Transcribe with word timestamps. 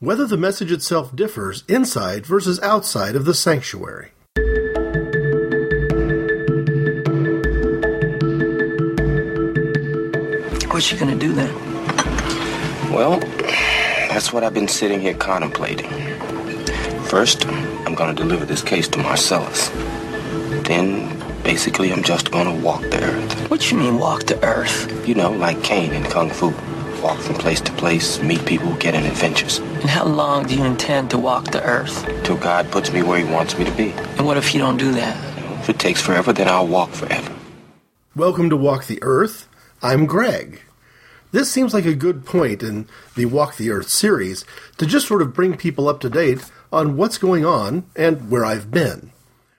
whether 0.00 0.26
the 0.26 0.36
message 0.36 0.70
itself 0.70 1.14
differs 1.14 1.64
inside 1.66 2.24
versus 2.24 2.60
outside 2.60 3.16
of 3.16 3.24
the 3.24 3.34
sanctuary. 3.34 4.12
What 10.70 10.92
you 10.92 10.98
gonna 10.98 11.16
do 11.16 11.32
then? 11.32 11.52
Well, 12.92 13.18
that's 14.08 14.32
what 14.32 14.44
I've 14.44 14.54
been 14.54 14.68
sitting 14.68 15.00
here 15.00 15.14
contemplating. 15.14 15.90
First, 17.06 17.46
I'm 17.48 17.94
gonna 17.94 18.14
deliver 18.14 18.44
this 18.44 18.62
case 18.62 18.86
to 18.88 18.98
Marsellus. 19.00 19.70
Then, 20.64 21.18
basically, 21.42 21.92
I'm 21.92 22.04
just 22.04 22.30
gonna 22.30 22.54
walk 22.54 22.82
the 22.82 23.02
earth. 23.02 23.50
What 23.50 23.68
you 23.72 23.78
mean 23.78 23.98
walk 23.98 24.24
the 24.24 24.42
earth? 24.44 25.08
You 25.08 25.16
know, 25.16 25.32
like 25.32 25.64
Caine 25.64 25.92
in 25.92 26.04
Kung 26.04 26.30
Fu. 26.30 26.54
Walk 27.02 27.20
from 27.20 27.36
place 27.36 27.60
to 27.60 27.72
place, 27.74 28.20
meet 28.20 28.44
people, 28.44 28.74
get 28.74 28.96
in 28.96 29.04
adventures. 29.04 29.58
And 29.58 29.84
how 29.88 30.04
long 30.04 30.46
do 30.46 30.56
you 30.56 30.64
intend 30.64 31.10
to 31.10 31.18
walk 31.18 31.52
the 31.52 31.62
earth? 31.62 32.04
Till 32.24 32.36
God 32.36 32.68
puts 32.72 32.92
me 32.92 33.04
where 33.04 33.18
he 33.18 33.32
wants 33.32 33.56
me 33.56 33.64
to 33.64 33.70
be. 33.70 33.90
And 34.16 34.26
what 34.26 34.36
if 34.36 34.52
you 34.52 34.58
don't 34.58 34.78
do 34.78 34.90
that? 34.92 35.16
If 35.60 35.68
it 35.68 35.78
takes 35.78 36.02
forever, 36.02 36.32
then 36.32 36.48
I'll 36.48 36.66
walk 36.66 36.90
forever. 36.90 37.32
Welcome 38.16 38.50
to 38.50 38.56
Walk 38.56 38.86
the 38.86 38.98
Earth. 39.00 39.48
I'm 39.80 40.06
Greg. 40.06 40.62
This 41.30 41.48
seems 41.48 41.72
like 41.72 41.84
a 41.84 41.94
good 41.94 42.24
point 42.26 42.64
in 42.64 42.88
the 43.14 43.26
Walk 43.26 43.56
the 43.56 43.70
Earth 43.70 43.88
series 43.88 44.44
to 44.78 44.86
just 44.86 45.06
sort 45.06 45.22
of 45.22 45.32
bring 45.32 45.56
people 45.56 45.88
up 45.88 46.00
to 46.00 46.10
date 46.10 46.50
on 46.72 46.96
what's 46.96 47.16
going 47.16 47.44
on 47.44 47.88
and 47.94 48.28
where 48.28 48.44
I've 48.44 48.72
been. 48.72 49.12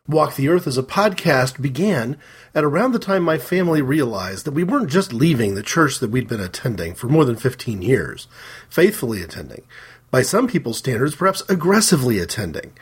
Walk 0.09 0.35
the 0.35 0.49
Earth 0.49 0.65
as 0.65 0.75
a 0.75 0.81
podcast 0.81 1.61
began 1.61 2.17
at 2.55 2.63
around 2.63 2.93
the 2.93 2.99
time 2.99 3.21
my 3.21 3.37
family 3.37 3.79
realized 3.79 4.43
that 4.45 4.53
we 4.53 4.63
weren't 4.63 4.89
just 4.89 5.13
leaving 5.13 5.53
the 5.53 5.61
church 5.61 5.99
that 5.99 6.09
we'd 6.09 6.27
been 6.27 6.39
attending 6.39 6.95
for 6.95 7.07
more 7.07 7.25
than 7.25 7.35
15 7.35 7.83
years, 7.83 8.27
faithfully 8.71 9.21
attending, 9.21 9.61
by 10.09 10.23
some 10.23 10.47
people's 10.47 10.79
standards, 10.79 11.13
perhaps 11.13 11.43
aggressively 11.47 12.17
attending, 12.17 12.73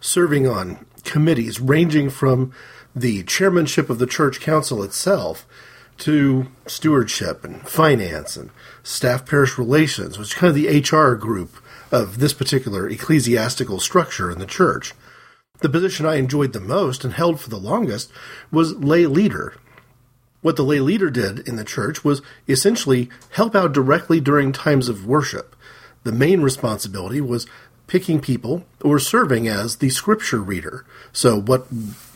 serving 0.00 0.46
on 0.46 0.86
committees 1.02 1.60
ranging 1.60 2.08
from 2.08 2.52
the 2.94 3.24
chairmanship 3.24 3.90
of 3.90 3.98
the 3.98 4.06
church 4.06 4.38
council 4.38 4.84
itself 4.84 5.44
to 5.98 6.46
stewardship 6.68 7.42
and 7.42 7.68
finance 7.68 8.36
and 8.36 8.50
staff 8.84 9.26
parish 9.26 9.58
relations, 9.58 10.18
which 10.18 10.28
is 10.28 10.34
kind 10.34 10.50
of 10.50 10.54
the 10.54 10.78
HR 10.78 11.16
group 11.16 11.56
of 11.90 12.20
this 12.20 12.32
particular 12.32 12.88
ecclesiastical 12.88 13.80
structure 13.80 14.30
in 14.30 14.38
the 14.38 14.46
church. 14.46 14.94
The 15.60 15.68
position 15.68 16.06
I 16.06 16.16
enjoyed 16.16 16.52
the 16.52 16.60
most 16.60 17.04
and 17.04 17.14
held 17.14 17.40
for 17.40 17.50
the 17.50 17.56
longest 17.56 18.10
was 18.50 18.74
lay 18.74 19.06
leader. 19.06 19.54
What 20.42 20.56
the 20.56 20.62
lay 20.62 20.80
leader 20.80 21.10
did 21.10 21.40
in 21.48 21.56
the 21.56 21.64
church 21.64 22.04
was 22.04 22.22
essentially 22.46 23.08
help 23.30 23.54
out 23.54 23.72
directly 23.72 24.20
during 24.20 24.52
times 24.52 24.88
of 24.88 25.06
worship. 25.06 25.56
The 26.04 26.12
main 26.12 26.40
responsibility 26.40 27.20
was 27.20 27.46
picking 27.86 28.20
people 28.20 28.64
or 28.82 28.98
serving 28.98 29.48
as 29.48 29.76
the 29.76 29.90
scripture 29.90 30.40
reader. 30.40 30.84
So, 31.12 31.40
what 31.40 31.66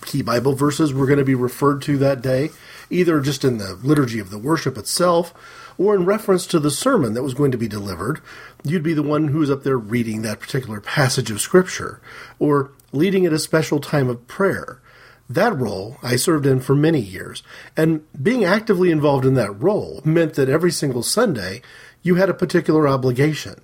key 0.04 0.22
Bible 0.22 0.54
verses 0.54 0.92
were 0.92 1.06
going 1.06 1.18
to 1.18 1.24
be 1.24 1.34
referred 1.34 1.82
to 1.82 1.96
that 1.98 2.22
day, 2.22 2.50
either 2.90 3.20
just 3.20 3.44
in 3.44 3.58
the 3.58 3.74
liturgy 3.82 4.18
of 4.18 4.30
the 4.30 4.38
worship 4.38 4.76
itself 4.76 5.32
or 5.78 5.94
in 5.94 6.04
reference 6.04 6.46
to 6.46 6.58
the 6.58 6.70
sermon 6.70 7.14
that 7.14 7.22
was 7.22 7.34
going 7.34 7.52
to 7.52 7.58
be 7.58 7.68
delivered, 7.68 8.20
you'd 8.64 8.82
be 8.82 8.94
the 8.94 9.02
one 9.02 9.28
who 9.28 9.38
was 9.38 9.50
up 9.50 9.62
there 9.62 9.78
reading 9.78 10.22
that 10.22 10.40
particular 10.40 10.80
passage 10.80 11.30
of 11.30 11.40
scripture 11.40 12.00
or 12.38 12.70
leading 12.92 13.26
at 13.26 13.32
a 13.32 13.38
special 13.38 13.80
time 13.80 14.08
of 14.08 14.26
prayer. 14.26 14.80
That 15.28 15.56
role 15.56 15.96
I 16.02 16.16
served 16.16 16.44
in 16.44 16.60
for 16.60 16.74
many 16.74 17.00
years, 17.00 17.42
and 17.76 18.04
being 18.20 18.44
actively 18.44 18.90
involved 18.90 19.24
in 19.24 19.34
that 19.34 19.52
role 19.52 20.00
meant 20.04 20.34
that 20.34 20.48
every 20.48 20.72
single 20.72 21.02
Sunday 21.02 21.62
you 22.02 22.16
had 22.16 22.28
a 22.28 22.34
particular 22.34 22.88
obligation. 22.88 23.60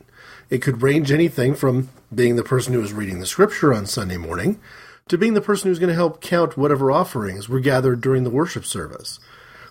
It 0.48 0.62
could 0.62 0.82
range 0.82 1.10
anything 1.10 1.54
from 1.54 1.88
being 2.14 2.36
the 2.36 2.44
person 2.44 2.72
who 2.72 2.80
was 2.80 2.92
reading 2.92 3.18
the 3.18 3.26
scripture 3.26 3.74
on 3.74 3.86
Sunday 3.86 4.16
morning 4.16 4.60
to 5.08 5.18
being 5.18 5.34
the 5.34 5.40
person 5.40 5.68
who's 5.68 5.78
going 5.78 5.88
to 5.88 5.94
help 5.94 6.20
count 6.20 6.56
whatever 6.56 6.90
offerings 6.90 7.48
were 7.48 7.60
gathered 7.60 8.00
during 8.00 8.24
the 8.24 8.30
worship 8.30 8.64
service. 8.64 9.18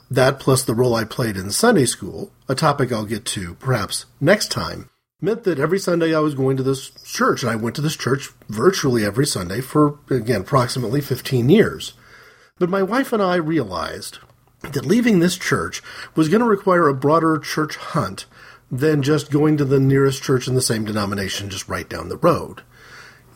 That, 0.10 0.40
plus 0.40 0.64
the 0.64 0.76
role 0.76 0.96
I 0.96 1.04
played 1.04 1.36
in 1.38 1.50
Sunday 1.52 1.86
school, 1.86 2.32
a 2.48 2.56
topic 2.56 2.92
I'll 2.92 3.06
get 3.06 3.26
to 3.26 3.56
perhaps 3.56 4.06
next 4.20 4.52
time, 4.52 4.90
meant 5.22 5.44
that 5.46 5.60
every 5.60 5.80
Sunday 5.80 6.14
I 6.14 6.20
was 6.20 6.36
going 6.36 6.58
to 6.58 6.64
this 6.64 6.90
church, 7.04 7.42
and 7.42 7.52
I 7.52 7.56
went 7.56 7.76
to 7.78 7.82
this 7.82 7.96
church 7.96 8.32
virtually 8.50 9.06
every 9.06 9.26
Sunday 9.26 9.62
for, 9.62 10.00
again, 10.10 10.42
approximately 10.42 11.02
15 11.02 11.50
years. 11.50 11.94
But 12.60 12.70
my 12.70 12.84
wife 12.84 13.14
and 13.14 13.22
I 13.22 13.36
realized 13.36 14.20
that 14.62 14.86
leaving 14.86 15.20
this 15.20 15.38
church 15.38 15.82
was 16.16 16.30
going 16.30 16.42
to 16.42 16.48
require 16.48 16.88
a 16.88 16.94
broader 16.94 17.38
church 17.38 17.76
hunt 17.76 18.26
than 18.72 19.04
just 19.04 19.32
going 19.32 19.58
to 19.58 19.66
the 19.66 19.80
nearest 19.80 20.24
church 20.24 20.48
in 20.48 20.56
the 20.56 20.62
same 20.62 20.86
denomination 20.86 21.50
just 21.50 21.70
right 21.70 21.88
down 21.88 22.10
the 22.10 22.18
road. 22.18 22.62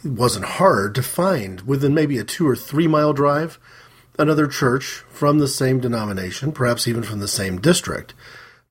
It 0.03 0.11
wasn't 0.11 0.45
hard 0.45 0.95
to 0.95 1.03
find 1.03 1.61
within 1.61 1.93
maybe 1.93 2.17
a 2.17 2.23
two 2.23 2.47
or 2.47 2.55
three 2.55 2.87
mile 2.87 3.13
drive 3.13 3.59
another 4.17 4.47
church 4.47 5.03
from 5.09 5.39
the 5.39 5.47
same 5.47 5.79
denomination, 5.79 6.51
perhaps 6.51 6.87
even 6.87 7.03
from 7.03 7.19
the 7.19 7.27
same 7.27 7.59
district. 7.59 8.13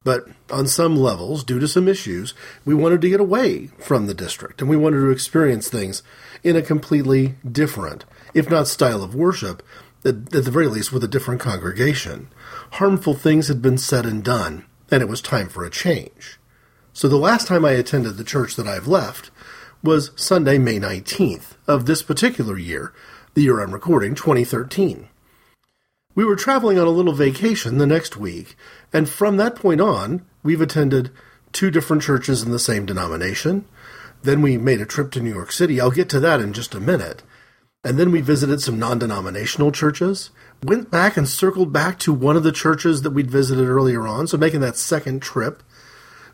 But 0.08 0.26
on 0.50 0.66
some 0.66 0.96
levels, 0.96 1.44
due 1.44 1.58
to 1.58 1.68
some 1.68 1.86
issues, 1.86 2.32
we 2.64 2.74
wanted 2.74 3.02
to 3.02 3.10
get 3.10 3.20
away 3.20 3.66
from 3.78 4.06
the 4.06 4.14
district 4.14 4.62
and 4.62 4.70
we 4.70 4.74
wanted 4.74 5.00
to 5.00 5.10
experience 5.10 5.68
things 5.68 6.02
in 6.42 6.56
a 6.56 6.62
completely 6.62 7.34
different, 7.46 8.06
if 8.32 8.48
not 8.48 8.68
style 8.68 9.02
of 9.02 9.14
worship, 9.14 9.62
at, 10.06 10.30
the 10.30 10.50
very 10.50 10.66
least 10.66 10.94
with 10.94 11.04
a 11.04 11.08
different 11.08 11.42
congregation. 11.42 12.30
Harmful 12.70 13.12
things 13.12 13.48
had 13.48 13.60
been 13.60 13.76
said 13.76 14.06
and 14.06 14.24
done, 14.24 14.64
and 14.90 15.02
it 15.02 15.10
was 15.10 15.20
time 15.20 15.50
for 15.50 15.62
a 15.62 15.68
change. 15.68 16.40
So 16.94 17.06
the 17.06 17.16
last 17.18 17.46
time 17.46 17.66
I 17.66 17.72
attended 17.72 18.16
the 18.16 18.24
church 18.24 18.56
that 18.56 18.66
I've 18.66 18.88
left 18.88 19.30
was 19.82 20.12
Sunday, 20.16 20.56
May 20.56 20.80
19th 20.80 21.56
of 21.66 21.84
this 21.84 22.02
particular 22.02 22.56
year, 22.56 22.94
the 23.34 23.42
year 23.42 23.60
I'm 23.60 23.74
recording, 23.74 24.14
2013. 24.14 25.10
We 26.18 26.24
were 26.24 26.34
traveling 26.34 26.80
on 26.80 26.86
a 26.88 26.90
little 26.90 27.12
vacation 27.12 27.78
the 27.78 27.86
next 27.86 28.16
week, 28.16 28.56
and 28.92 29.08
from 29.08 29.36
that 29.36 29.56
point 29.56 29.80
on, 29.80 30.24
we've 30.42 30.60
attended 30.60 31.10
two 31.52 31.70
different 31.70 32.02
churches 32.02 32.42
in 32.42 32.50
the 32.50 32.58
same 32.58 32.86
denomination. 32.86 33.64
Then 34.22 34.42
we 34.42 34.58
made 34.58 34.80
a 34.80 34.86
trip 34.86 35.10
to 35.12 35.20
New 35.20 35.32
York 35.32 35.52
City. 35.52 35.80
I'll 35.80 35.90
get 35.90 36.08
to 36.10 36.20
that 36.20 36.40
in 36.40 36.52
just 36.52 36.74
a 36.74 36.80
minute. 36.80 37.22
And 37.84 37.98
then 37.98 38.10
we 38.10 38.20
visited 38.20 38.60
some 38.60 38.78
non 38.78 38.98
denominational 38.98 39.70
churches, 39.70 40.30
went 40.62 40.90
back 40.90 41.16
and 41.16 41.28
circled 41.28 41.72
back 41.72 41.98
to 42.00 42.12
one 42.12 42.36
of 42.36 42.42
the 42.42 42.52
churches 42.52 43.02
that 43.02 43.12
we'd 43.12 43.30
visited 43.30 43.66
earlier 43.66 44.06
on, 44.06 44.26
so 44.26 44.36
making 44.36 44.60
that 44.60 44.76
second 44.76 45.22
trip. 45.22 45.62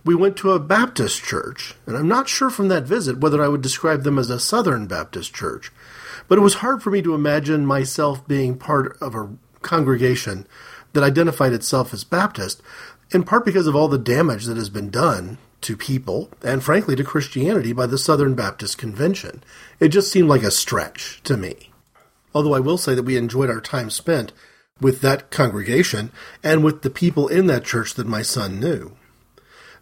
We 0.05 0.15
went 0.15 0.37
to 0.39 0.53
a 0.53 0.59
Baptist 0.59 1.23
church, 1.23 1.75
and 1.87 1.97
I'm 1.97 2.09
not 2.09 2.29
sure 2.29 2.51
from 2.51 2.69
that 2.69 2.85
visit 2.85 3.21
whether 3.21 3.43
I 3.43 3.49
would 3.49 3.63
describe 3.63 4.03
them 4.03 4.19
as 4.19 4.29
a 4.29 4.39
Southern 4.39 4.87
Baptist 4.87 5.35
church, 5.35 5.73
but 6.29 6.37
it 6.37 6.43
was 6.43 6.55
hard 6.55 6.83
for 6.83 6.91
me 6.91 7.01
to 7.03 7.15
imagine 7.15 7.65
myself 7.65 8.27
being 8.27 8.59
part 8.59 8.99
of 9.01 9.15
a 9.15 9.31
congregation 9.63 10.47
that 10.95 11.05
identified 11.05 11.53
itself 11.53 11.93
as 11.93 12.05
Baptist, 12.05 12.63
in 13.11 13.23
part 13.23 13.45
because 13.45 13.67
of 13.67 13.77
all 13.77 13.89
the 13.89 13.99
damage 13.99 14.47
that 14.47 14.57
has 14.57 14.71
been 14.71 14.91
done 14.91 15.39
to 15.61 15.77
people 15.77 16.31
and 16.43 16.63
frankly 16.63 16.97
to 16.97 17.05
Christianity 17.05 17.73
by 17.73 17.87
the 17.87 17.99
Southern 17.99 18.35
Baptist 18.35 18.79
Convention. 18.79 19.43
It 19.81 19.89
just 19.89 20.11
seemed 20.11 20.29
like 20.29 20.43
a 20.43 20.51
stretch 20.51 21.23
to 21.25 21.37
me. 21.37 21.71
Although 22.35 22.55
I 22.55 22.61
will 22.61 22.79
say 22.79 22.95
that 22.95 23.05
we 23.05 23.17
enjoyed 23.17 23.51
our 23.51 23.61
time 23.61 23.91
spent 23.91 24.33
with 24.81 25.01
that 25.01 25.31
congregation 25.31 26.11
and 26.43 26.65
with 26.65 26.83
the 26.83 26.91
people 26.91 27.29
in 27.29 27.47
that 27.47 27.65
church 27.65 27.95
that 27.95 28.07
my 28.07 28.23
son 28.23 28.59
knew. 28.59 28.97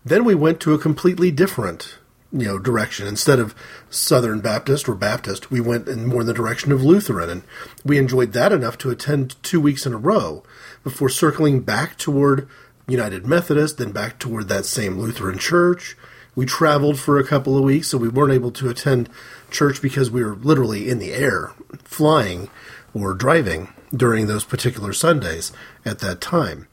Then 0.05 0.25
we 0.25 0.35
went 0.35 0.61
to 0.61 0.75
a 0.75 0.79
completely 0.79 1.31
different 1.31 1.99
you 2.33 2.47
know 2.47 2.59
direction 2.59 3.07
instead 3.07 3.39
of 3.39 3.55
Southern 3.91 4.41
Baptist 4.41 4.89
or 4.89 4.95
Baptist. 4.95 5.51
We 5.51 5.61
went 5.61 5.89
in 5.89 6.07
more 6.07 6.23
in 6.23 6.27
the 6.27 6.35
direction 6.35 6.73
of 6.73 6.83
Lutheran, 6.83 7.29
and 7.29 7.43
we 7.85 7.99
enjoyed 7.99 8.33
that 8.33 8.53
enough 8.53 8.79
to 8.79 8.91
attend 8.91 9.43
two 9.43 9.61
weeks 9.61 9.87
in 9.87 9.93
a 9.93 9.99
row 9.99 10.43
before 10.83 11.09
circling 11.09 11.61
back 11.61 11.97
toward 11.97 12.49
United 12.89 13.27
Methodist, 13.27 13.79
then 13.79 13.93
back 13.93 14.19
toward 14.19 14.49
that 14.49 14.67
same 14.67 14.99
Lutheran 14.99 15.39
church. 15.39 15.97
We 16.35 16.47
traveled 16.47 16.99
for 16.99 17.19
a 17.19 17.27
couple 17.27 17.57
of 17.57 17.65
weeks, 17.65 17.89
so 17.89 17.99
we 17.99 18.09
weren't 18.09 18.33
able 18.33 18.51
to 18.53 18.71
attend 18.71 19.09
church 19.51 19.83
because 19.83 20.11
we 20.11 20.25
were 20.25 20.35
literally 20.35 20.89
in 20.89 20.99
the 20.99 21.13
air, 21.13 21.53
flying 21.85 22.49
or 22.95 23.15
driving 23.15 23.69
during 23.95 24.27
those 24.27 24.45
particular 24.45 24.93
Sundays 24.93 25.53
at 25.85 25.99
that 25.99 26.21
time. 26.21 26.67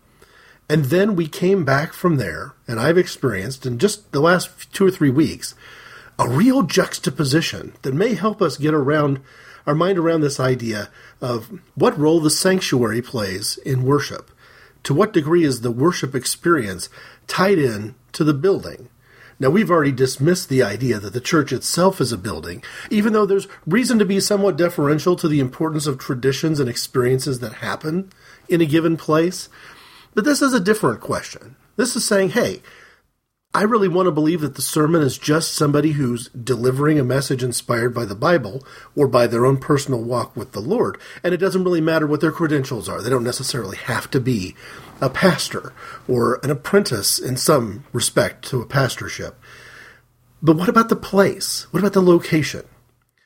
And 0.70 0.86
then 0.86 1.16
we 1.16 1.28
came 1.28 1.66
back 1.66 1.94
from 1.94 2.18
there, 2.18 2.54
and 2.68 2.80
I've 2.80 2.98
experienced 2.98 3.66
in 3.66 3.80
just 3.80 4.12
the 4.12 4.20
last 4.20 4.72
two 4.72 4.86
or 4.86 4.92
three 4.92 5.10
weeks 5.10 5.56
a 6.20 6.28
real 6.28 6.64
juxtaposition 6.64 7.74
that 7.82 7.94
may 7.94 8.14
help 8.14 8.42
us 8.42 8.58
get 8.58 8.74
around 8.74 9.22
our 9.66 9.76
mind 9.76 9.98
around 9.98 10.22
this 10.22 10.40
idea 10.40 10.90
of 11.22 11.60
what 11.76 11.98
role 11.98 12.20
the 12.20 12.30
sanctuary 12.30 13.02
plays 13.02 13.58
in 13.66 13.84
worship. 13.84 14.32
To 14.84 14.94
what 14.94 15.14
degree 15.14 15.44
is 15.44 15.62
the 15.62 15.72
worship 15.72 16.16
experience 16.16 16.90
tied 17.28 17.60
in 17.60 17.96
to 18.14 18.24
the 18.24 18.34
building? 18.34 18.90
Now, 19.42 19.50
we've 19.50 19.72
already 19.72 19.94
dismissed 19.94 20.50
the 20.50 20.64
idea 20.64 21.00
that 21.00 21.14
the 21.14 21.22
church 21.22 21.54
itself 21.54 22.02
is 22.02 22.12
a 22.12 22.18
building, 22.18 22.62
even 22.90 23.14
though 23.14 23.26
there's 23.26 23.48
reason 23.66 23.98
to 24.00 24.06
be 24.06 24.20
somewhat 24.20 24.58
deferential 24.58 25.16
to 25.16 25.30
the 25.30 25.40
importance 25.40 25.88
of 25.88 25.98
traditions 25.98 26.60
and 26.60 26.70
experiences 26.70 27.40
that 27.40 27.54
happen 27.54 28.12
in 28.50 28.60
a 28.60 28.66
given 28.66 28.98
place. 28.98 29.48
But 30.14 30.26
this 30.26 30.42
is 30.42 30.54
a 30.54 30.60
different 30.60 31.00
question. 31.00 31.56
This 31.78 31.96
is 31.96 32.06
saying, 32.06 32.32
hey, 32.32 32.62
I 33.52 33.64
really 33.64 33.88
want 33.88 34.06
to 34.06 34.12
believe 34.12 34.42
that 34.42 34.54
the 34.54 34.62
sermon 34.62 35.02
is 35.02 35.18
just 35.18 35.56
somebody 35.56 35.94
who's 35.94 36.30
delivering 36.30 37.00
a 37.00 37.04
message 37.04 37.44
inspired 37.44 37.96
by 37.96 38.06
the 38.06 38.14
Bible 38.14 38.64
or 38.96 39.08
by 39.08 39.26
their 39.26 39.44
own 39.44 39.58
personal 39.58 40.04
walk 40.04 40.36
with 40.36 40.52
the 40.52 40.60
Lord. 40.60 41.00
And 41.24 41.34
it 41.34 41.38
doesn't 41.38 41.64
really 41.64 41.82
matter 41.82 42.06
what 42.06 42.22
their 42.22 42.32
credentials 42.32 42.88
are. 42.88 43.02
They 43.02 43.10
don't 43.10 43.24
necessarily 43.24 43.78
have 43.78 44.12
to 44.12 44.20
be 44.20 44.56
a 45.02 45.10
pastor 45.10 45.74
or 46.08 46.40
an 46.44 46.52
apprentice 46.52 47.18
in 47.18 47.38
some 47.38 47.86
respect 47.92 48.48
to 48.50 48.62
a 48.62 48.68
pastorship. 48.68 49.36
But 50.44 50.56
what 50.56 50.70
about 50.70 50.90
the 50.90 50.96
place? 50.96 51.66
What 51.74 51.80
about 51.80 51.94
the 51.94 52.04
location? 52.04 52.66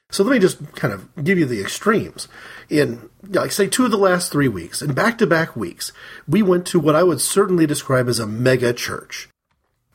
So 0.09 0.23
let 0.23 0.31
me 0.31 0.39
just 0.39 0.73
kind 0.73 0.93
of 0.93 1.13
give 1.21 1.37
you 1.37 1.45
the 1.45 1.59
extremes. 1.59 2.29
In, 2.69 3.09
like, 3.27 3.51
say, 3.51 3.67
two 3.67 3.83
of 3.83 3.91
the 3.91 3.97
last 3.97 4.31
three 4.31 4.47
weeks, 4.47 4.81
in 4.81 4.93
back 4.93 5.17
to 5.17 5.27
back 5.27 5.57
weeks, 5.57 5.91
we 6.29 6.41
went 6.41 6.65
to 6.67 6.79
what 6.79 6.95
I 6.95 7.03
would 7.03 7.19
certainly 7.19 7.67
describe 7.67 8.07
as 8.07 8.19
a 8.19 8.27
mega 8.27 8.71
church. 8.71 9.27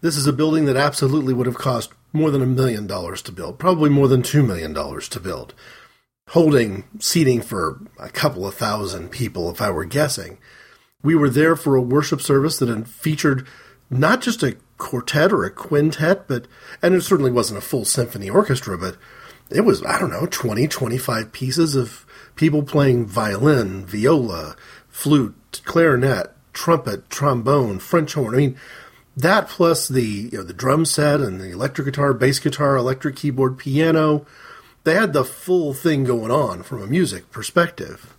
This 0.01 0.17
is 0.17 0.27
a 0.27 0.33
building 0.33 0.67
that 0.67 0.77
absolutely 0.77 1.35
would 1.35 1.47
have 1.47 1.59
cost 1.59 1.91
more 2.13 2.31
than 2.31 2.43
a 2.43 2.47
million 2.47 2.87
dollars 2.87 3.21
to 3.23 3.33
build, 3.33 3.59
probably 3.59 3.91
more 3.91 4.09
than 4.09 4.23
two 4.23 4.43
million 4.43 4.73
dollars 4.73 5.09
to 5.11 5.21
build, 5.21 5.55
holding 6.29 6.85
seating 6.99 7.43
for 7.43 7.81
a 7.99 8.09
couple 8.09 8.47
of 8.47 8.55
thousand 8.55 9.11
people, 9.11 9.51
if 9.51 9.61
I 9.61 9.71
were 9.71 9.85
guessing. 9.85 10.39
We 11.03 11.15
were 11.15 11.31
there 11.31 11.57
for 11.57 11.77
a 11.77 11.83
worship 11.83 12.21
service 12.21 12.59
that 12.59 12.89
featured 12.89 13.47
not 13.91 14.21
just 14.21 14.43
a 14.43 14.57
quartet 14.77 15.33
or 15.33 15.45
a 15.45 15.51
quintet, 15.51 16.29
but, 16.29 16.47
and 16.83 16.95
it 16.95 17.03
certainly 17.03 17.31
wasn't 17.31 17.59
a 17.59 17.63
full 17.63 17.85
symphony 17.85 18.31
orchestra, 18.31 18.79
but 18.79 18.97
it 19.51 19.63
was, 19.63 19.85
I 19.85 19.99
don't 19.99 20.11
know, 20.11 20.27
20, 20.27 20.69
25 20.69 21.33
pieces 21.33 21.75
of 21.75 22.07
people 22.37 22.63
playing 22.63 23.07
violin, 23.07 23.85
viola, 23.87 24.57
flute, 24.89 25.61
clarinet, 25.65 26.33
trumpet, 26.53 27.09
trombone, 27.11 27.79
French 27.79 28.15
horn. 28.15 28.35
I 28.35 28.39
mean, 28.39 28.57
that 29.19 29.49
plus 29.49 29.89
the 29.89 30.29
you 30.33 30.39
know, 30.39 30.45
the 30.45 30.53
drum 30.53 30.85
set 30.85 31.21
and 31.21 31.41
the 31.41 31.51
electric 31.51 31.87
guitar, 31.87 32.15
bass 32.15 32.39
guitar, 32.39 32.77
electric 32.77 33.17
keyboard, 33.17 33.59
piano, 33.59 34.25
they 34.85 34.95
had 34.95 35.13
the 35.13 35.25
full 35.25 35.75
thing 35.75 36.05
going 36.05 36.31
on 36.31 36.63
from 36.63 36.83
a 36.83 36.87
music 36.87 37.31
perspective. 37.31 38.15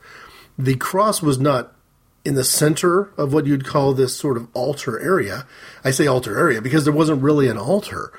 The 0.58 0.76
cross 0.76 1.22
was 1.22 1.40
not 1.40 1.74
in 2.26 2.36
the 2.36 2.44
center 2.44 3.12
of 3.18 3.32
what 3.32 3.46
you'd 3.46 3.66
call 3.66 3.94
this 3.94 4.16
sort 4.16 4.36
of 4.36 4.50
altar 4.54 5.00
area. 5.00 5.48
I 5.84 5.92
say 5.92 6.06
altar 6.06 6.38
area 6.38 6.62
because 6.62 6.84
there 6.84 6.94
wasn't 6.94 7.24
really 7.24 7.48
an 7.48 7.58
altar. 7.58 8.12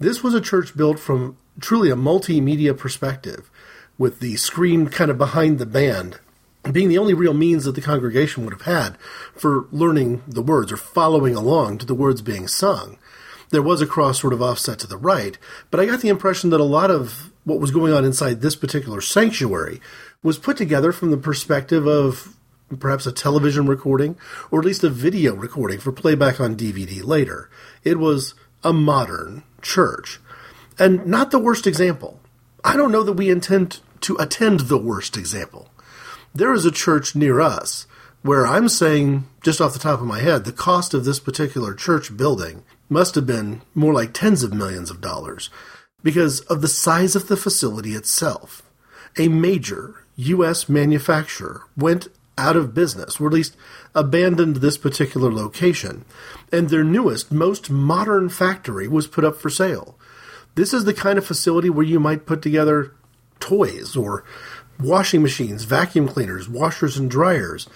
This 0.00 0.22
was 0.22 0.34
a 0.34 0.40
church 0.40 0.76
built 0.76 0.98
from 0.98 1.36
truly 1.60 1.88
a 1.88 1.96
multimedia 1.96 2.76
perspective, 2.76 3.48
with 3.96 4.18
the 4.18 4.34
screen 4.36 4.88
kind 4.88 5.08
of 5.10 5.18
behind 5.18 5.60
the 5.60 5.66
band 5.66 6.18
being 6.72 6.88
the 6.88 6.98
only 6.98 7.14
real 7.14 7.34
means 7.34 7.64
that 7.64 7.74
the 7.74 7.80
congregation 7.80 8.44
would 8.44 8.54
have 8.54 8.62
had 8.62 8.96
for 9.34 9.66
learning 9.70 10.22
the 10.26 10.42
words 10.42 10.72
or 10.72 10.76
following 10.76 11.34
along 11.34 11.78
to 11.78 11.86
the 11.86 11.94
words 11.94 12.22
being 12.22 12.48
sung. 12.48 12.98
There 13.50 13.62
was 13.62 13.82
a 13.82 13.86
cross 13.86 14.20
sort 14.20 14.32
of 14.32 14.42
offset 14.42 14.78
to 14.80 14.86
the 14.86 14.96
right, 14.96 15.38
but 15.70 15.78
I 15.78 15.86
got 15.86 16.00
the 16.00 16.08
impression 16.08 16.50
that 16.50 16.60
a 16.60 16.64
lot 16.64 16.90
of 16.90 17.30
what 17.44 17.60
was 17.60 17.70
going 17.70 17.92
on 17.92 18.04
inside 18.04 18.40
this 18.40 18.56
particular 18.56 19.00
sanctuary 19.00 19.80
was 20.22 20.38
put 20.38 20.56
together 20.56 20.90
from 20.92 21.10
the 21.10 21.18
perspective 21.18 21.86
of 21.86 22.34
perhaps 22.80 23.06
a 23.06 23.12
television 23.12 23.66
recording 23.66 24.16
or 24.50 24.58
at 24.60 24.64
least 24.64 24.82
a 24.82 24.88
video 24.88 25.34
recording 25.34 25.78
for 25.78 25.92
playback 25.92 26.40
on 26.40 26.56
DVD 26.56 27.04
later. 27.04 27.50
It 27.84 27.98
was 27.98 28.34
a 28.64 28.72
modern 28.72 29.44
church. 29.60 30.20
And 30.78 31.06
not 31.06 31.30
the 31.30 31.38
worst 31.38 31.66
example. 31.66 32.18
I 32.64 32.76
don't 32.76 32.90
know 32.90 33.02
that 33.02 33.12
we 33.12 33.30
intend 33.30 33.80
to 34.00 34.16
attend 34.16 34.60
the 34.60 34.78
worst 34.78 35.16
example 35.16 35.68
there 36.34 36.52
is 36.52 36.64
a 36.64 36.70
church 36.70 37.14
near 37.14 37.40
us 37.40 37.86
where 38.22 38.46
I'm 38.46 38.68
saying, 38.68 39.28
just 39.42 39.60
off 39.60 39.72
the 39.72 39.78
top 39.78 40.00
of 40.00 40.06
my 40.06 40.20
head, 40.20 40.44
the 40.44 40.52
cost 40.52 40.94
of 40.94 41.04
this 41.04 41.20
particular 41.20 41.74
church 41.74 42.16
building 42.16 42.64
must 42.88 43.14
have 43.14 43.26
been 43.26 43.62
more 43.74 43.92
like 43.92 44.12
tens 44.12 44.42
of 44.42 44.52
millions 44.52 44.90
of 44.90 45.00
dollars 45.00 45.50
because 46.02 46.40
of 46.40 46.60
the 46.60 46.68
size 46.68 47.14
of 47.14 47.28
the 47.28 47.36
facility 47.36 47.94
itself. 47.94 48.62
A 49.18 49.28
major 49.28 50.06
U.S. 50.16 50.68
manufacturer 50.68 51.62
went 51.76 52.08
out 52.36 52.56
of 52.56 52.74
business, 52.74 53.20
or 53.20 53.28
at 53.28 53.32
least 53.32 53.56
abandoned 53.94 54.56
this 54.56 54.76
particular 54.76 55.32
location, 55.32 56.04
and 56.50 56.68
their 56.68 56.82
newest, 56.82 57.30
most 57.30 57.70
modern 57.70 58.28
factory 58.28 58.88
was 58.88 59.06
put 59.06 59.24
up 59.24 59.36
for 59.36 59.50
sale. 59.50 59.96
This 60.56 60.74
is 60.74 60.84
the 60.84 60.94
kind 60.94 61.18
of 61.18 61.26
facility 61.26 61.70
where 61.70 61.86
you 61.86 62.00
might 62.00 62.26
put 62.26 62.42
together 62.42 62.92
toys 63.40 63.96
or 63.96 64.24
washing 64.78 65.22
machines, 65.22 65.64
vacuum 65.64 66.08
cleaners, 66.08 66.48
washers 66.48 66.96
and 66.96 67.10
dryers, 67.10 67.68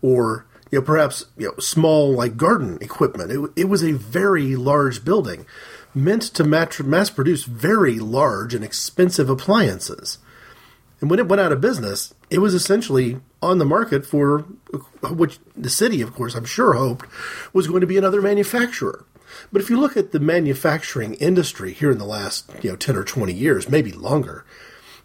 or 0.00 0.46
you 0.70 0.78
know 0.78 0.84
perhaps 0.84 1.26
you 1.36 1.46
know 1.48 1.54
small 1.58 2.12
like 2.12 2.36
garden 2.36 2.78
equipment. 2.80 3.30
It, 3.30 3.62
it 3.62 3.68
was 3.68 3.82
a 3.82 3.92
very 3.92 4.56
large 4.56 5.04
building, 5.04 5.46
meant 5.94 6.22
to 6.22 6.44
mass 6.44 7.10
produce 7.10 7.44
very 7.44 7.98
large 7.98 8.54
and 8.54 8.64
expensive 8.64 9.28
appliances. 9.28 10.18
And 11.00 11.10
when 11.10 11.18
it 11.18 11.26
went 11.26 11.40
out 11.40 11.50
of 11.50 11.60
business, 11.60 12.14
it 12.30 12.38
was 12.38 12.54
essentially 12.54 13.18
on 13.42 13.58
the 13.58 13.64
market 13.64 14.06
for 14.06 14.46
which 15.10 15.40
the 15.56 15.68
city, 15.68 16.00
of 16.00 16.14
course, 16.14 16.36
I'm 16.36 16.44
sure 16.44 16.74
hoped 16.74 17.06
was 17.52 17.66
going 17.66 17.80
to 17.80 17.88
be 17.88 17.98
another 17.98 18.22
manufacturer. 18.22 19.04
But 19.50 19.62
if 19.62 19.68
you 19.68 19.80
look 19.80 19.96
at 19.96 20.12
the 20.12 20.20
manufacturing 20.20 21.14
industry 21.14 21.72
here 21.72 21.90
in 21.90 21.98
the 21.98 22.04
last 22.04 22.50
you 22.62 22.70
know 22.70 22.76
10 22.76 22.96
or 22.96 23.04
20 23.04 23.32
years, 23.32 23.68
maybe 23.68 23.90
longer, 23.90 24.44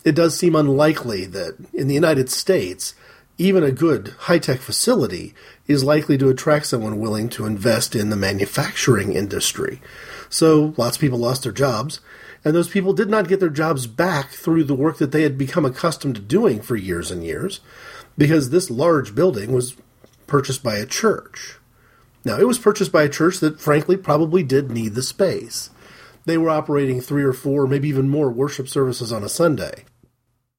it 0.08 0.16
does 0.16 0.40
seem 0.40 0.56
unlikely 0.56 1.26
that 1.26 1.58
in 1.74 1.90
the 1.90 1.94
United 1.94 2.30
States, 2.30 2.96
even 3.38 3.62
a 3.62 3.74
good 3.74 4.16
high 4.20 4.40
tech 4.40 4.62
facility 4.62 5.34
is 5.68 5.84
likely 5.84 6.18
to 6.18 6.30
attract 6.30 6.66
someone 6.66 7.02
willing 7.02 7.28
to 7.28 7.46
invest 7.46 7.94
in 7.94 8.10
the 8.10 8.16
manufacturing 8.16 9.12
industry. 9.12 9.82
So 10.30 10.74
lots 10.78 10.96
of 10.96 11.02
people 11.02 11.20
lost 11.20 11.44
their 11.44 11.52
jobs, 11.52 12.00
and 12.46 12.56
those 12.56 12.70
people 12.70 12.94
did 12.94 13.10
not 13.10 13.28
get 13.28 13.42
their 13.42 13.50
jobs 13.50 13.86
back 13.86 14.30
through 14.30 14.64
the 14.64 14.76
work 14.76 14.98
that 15.00 15.12
they 15.12 15.24
had 15.24 15.38
become 15.38 15.66
accustomed 15.66 16.16
to 16.16 16.22
doing 16.22 16.62
for 16.62 16.78
years 16.78 17.12
and 17.12 17.22
years, 17.22 17.60
because 18.18 18.50
this 18.50 18.70
large 18.70 19.14
building 19.14 19.52
was 19.52 19.76
purchased 20.26 20.64
by 20.64 20.78
a 20.78 20.86
church. 20.86 21.58
Now, 22.24 22.40
it 22.40 22.48
was 22.48 22.60
purchased 22.60 22.94
by 22.94 23.04
a 23.04 23.10
church 23.10 23.42
that, 23.42 23.60
frankly, 23.60 23.98
probably 23.98 24.42
did 24.42 24.72
need 24.72 24.96
the 24.96 25.04
space. 25.04 25.70
They 26.24 26.38
were 26.38 26.50
operating 26.50 27.02
three 27.02 27.24
or 27.24 27.34
four, 27.34 27.68
maybe 27.68 27.90
even 27.90 28.08
more 28.08 28.32
worship 28.32 28.70
services 28.70 29.12
on 29.12 29.22
a 29.22 29.30
Sunday 29.30 29.84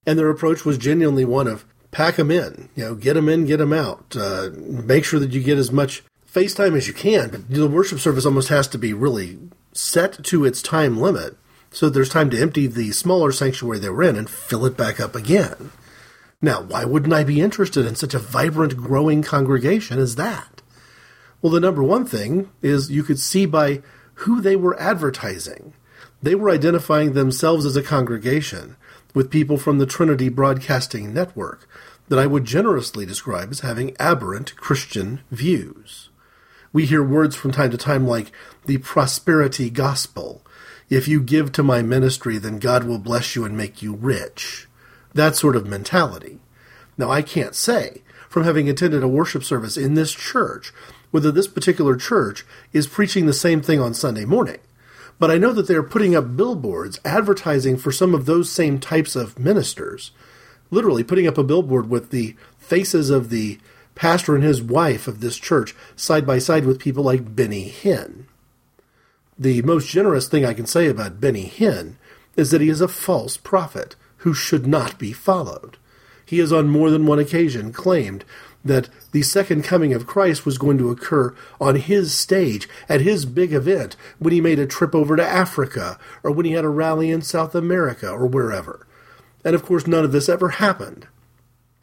and 0.08 0.19
their 0.19 0.31
approach 0.31 0.64
was 0.64 0.78
genuinely 0.78 1.26
one 1.26 1.46
of 1.46 1.66
pack 1.90 2.16
them 2.16 2.31
in, 2.31 2.70
you 2.75 2.82
know, 2.82 2.94
get 2.94 3.12
them 3.12 3.28
in, 3.28 3.44
get 3.44 3.58
them 3.58 3.75
out, 3.75 4.16
uh, 4.19 4.49
make 4.56 5.05
sure 5.05 5.20
that 5.20 5.32
you 5.32 5.43
get 5.43 5.58
as 5.58 5.70
much 5.70 6.02
face 6.25 6.55
time 6.55 6.75
as 6.75 6.88
you 6.88 6.94
can. 6.94 7.28
But 7.28 7.50
the 7.50 7.69
worship 7.69 7.99
service 7.99 8.25
almost 8.25 8.49
has 8.49 8.66
to 8.69 8.78
be 8.78 8.94
really 8.94 9.38
set 9.75 10.25
to 10.25 10.46
its 10.46 10.62
time 10.62 10.99
limit, 10.99 11.37
so 11.70 11.90
there's 11.90 12.08
time 12.08 12.31
to 12.31 12.40
empty 12.40 12.66
the 12.66 12.90
smaller 12.93 13.32
sanctuary 13.32 13.78
they 13.78 13.90
were 13.90 14.02
in 14.02 14.16
and 14.16 14.31
fill 14.31 14.65
it 14.65 14.79
back 14.79 14.98
up 14.98 15.15
again. 15.15 15.72
Now, 16.41 16.62
why 16.62 16.86
wouldn't 16.86 17.12
I 17.12 17.22
be 17.22 17.43
interested 17.43 17.84
in 17.84 17.94
such 17.94 18.15
a 18.15 18.19
vibrant, 18.19 18.79
growing 18.79 19.22
congregation 19.22 19.98
as 19.98 20.17
that? 20.17 20.62
Well, 21.43 21.53
the 21.53 21.60
number 21.60 21.82
one 21.82 22.06
thing 22.06 22.48
is 22.62 22.91
you 22.91 23.03
could 23.03 23.20
see 23.20 23.44
by 23.44 23.82
who 24.15 24.41
they 24.41 24.56
were 24.56 24.81
advertising. 24.81 25.74
They 26.22 26.34
were 26.34 26.48
identifying 26.48 27.12
themselves 27.12 27.67
as 27.67 27.77
a 27.77 27.82
congregation 27.82 28.77
with 29.15 29.31
people 29.31 29.58
from 29.58 29.79
the 29.79 29.86
Trinity 29.86 30.29
Broadcasting 30.29 31.12
Network 31.12 31.69
that 32.08 32.19
I 32.19 32.27
would 32.27 32.44
generously 32.44 33.06
describe 33.06 33.50
as 33.50 33.60
having 33.60 33.96
aberrant 33.98 34.56
Christian 34.56 35.20
views. 35.31 36.08
We 36.72 36.86
hear 36.86 37.03
words 37.03 37.34
from 37.34 37.53
time 37.53 37.70
to 37.70 37.77
time 37.77 38.06
like 38.06 38.32
the 38.67 38.79
prosperity 38.79 39.70
gospel. 39.70 40.43
If 40.91 41.08
you 41.08 41.20
give 41.20 41.53
to 41.53 41.62
my 41.62 41.82
ministry, 41.82 42.38
then 42.38 42.58
God 42.58 42.84
will 42.84 42.98
bless 42.98 43.34
you 43.34 43.44
and 43.44 43.56
make 43.56 43.82
you 43.82 43.94
rich. 43.94 44.69
That 45.15 45.36
sort 45.36 45.56
of 45.56 45.67
mentality. 45.67 46.38
Now, 46.96 47.10
I 47.10 47.22
can't 47.22 47.55
say, 47.55 48.03
from 48.29 48.44
having 48.44 48.69
attended 48.69 49.03
a 49.03 49.08
worship 49.08 49.44
service 49.44 49.77
in 49.77 49.94
this 49.94 50.12
church, 50.12 50.72
whether 51.10 51.31
this 51.31 51.48
particular 51.48 51.96
church 51.96 52.44
is 52.72 52.86
preaching 52.86 53.27
the 53.27 53.32
same 53.32 53.62
thing 53.62 53.81
on 53.81 53.94
Sunday 53.94 54.24
morning. 54.24 54.58
But 55.19 55.31
I 55.31 55.39
know 55.39 55.53
that 55.53 55.67
they're 55.67 55.82
putting 55.82 56.15
up 56.15 56.37
billboards 56.37 57.01
advertising 57.05 57.77
for 57.77 57.91
some 57.91 58.15
of 58.15 58.27
those 58.27 58.51
same 58.51 58.79
types 58.79 59.17
of 59.17 59.39
ministers. 59.39 60.13
Literally 60.70 61.03
putting 61.03 61.27
up 61.27 61.39
a 61.39 61.44
billboard 61.44 61.91
with 61.91 62.10
the 62.10 62.37
faces 62.58 63.10
of 63.10 63.31
the 63.31 63.58
pastor 63.94 64.37
and 64.37 64.44
his 64.44 64.63
wife 64.63 65.08
of 65.08 65.20
this 65.20 65.37
church 65.37 65.75
side 65.96 66.27
by 66.27 66.39
side 66.39 66.65
with 66.65 66.79
people 66.79 67.03
like 67.03 67.34
Benny 67.34 67.69
Hinn. 67.69 68.27
The 69.37 69.63
most 69.63 69.89
generous 69.89 70.29
thing 70.29 70.44
I 70.44 70.55
can 70.55 70.67
say 70.67 70.87
about 70.87 71.20
Benny 71.20 71.48
Hinn 71.48 71.96
is 72.37 72.51
that 72.53 72.60
he 72.60 72.69
is 72.69 72.81
a 72.81 72.89
false 72.89 73.37
prophet 73.37 73.96
who 74.19 74.34
should 74.34 74.67
not 74.67 74.98
be 74.98 75.13
followed. 75.13 75.77
He 76.25 76.39
has 76.39 76.53
on 76.53 76.69
more 76.69 76.91
than 76.91 77.06
one 77.06 77.19
occasion 77.19 77.72
claimed 77.72 78.25
that 78.69 78.89
the 79.13 79.22
second 79.22 79.65
coming 79.65 79.93
of 79.93 80.06
Christ 80.06 80.46
was 80.46 80.58
going 80.58 80.79
to 80.79 80.91
occur 80.91 81.34
on 81.60 81.77
his 81.77 82.17
stage 82.17 82.69
at 82.89 83.01
his 83.01 83.27
big 83.27 83.53
event 83.53 83.96
when 84.19 84.32
he 84.32 84.41
made 84.41 84.58
a 84.58 84.67
trip 84.67 84.94
over 84.94 85.17
to 85.17 85.27
Africa 85.27 85.98
or 86.22 86.31
when 86.31 86.46
he 86.46 86.53
had 86.53 86.65
a 86.65 86.69
rally 86.69 87.10
in 87.10 87.22
South 87.22 87.55
America 87.55 88.08
or 88.08 88.27
wherever. 88.27 88.87
And 89.44 89.55
of 89.55 89.65
course, 89.65 89.87
none 89.87 90.05
of 90.05 90.13
this 90.13 90.29
ever 90.29 90.51
happened. 90.51 91.06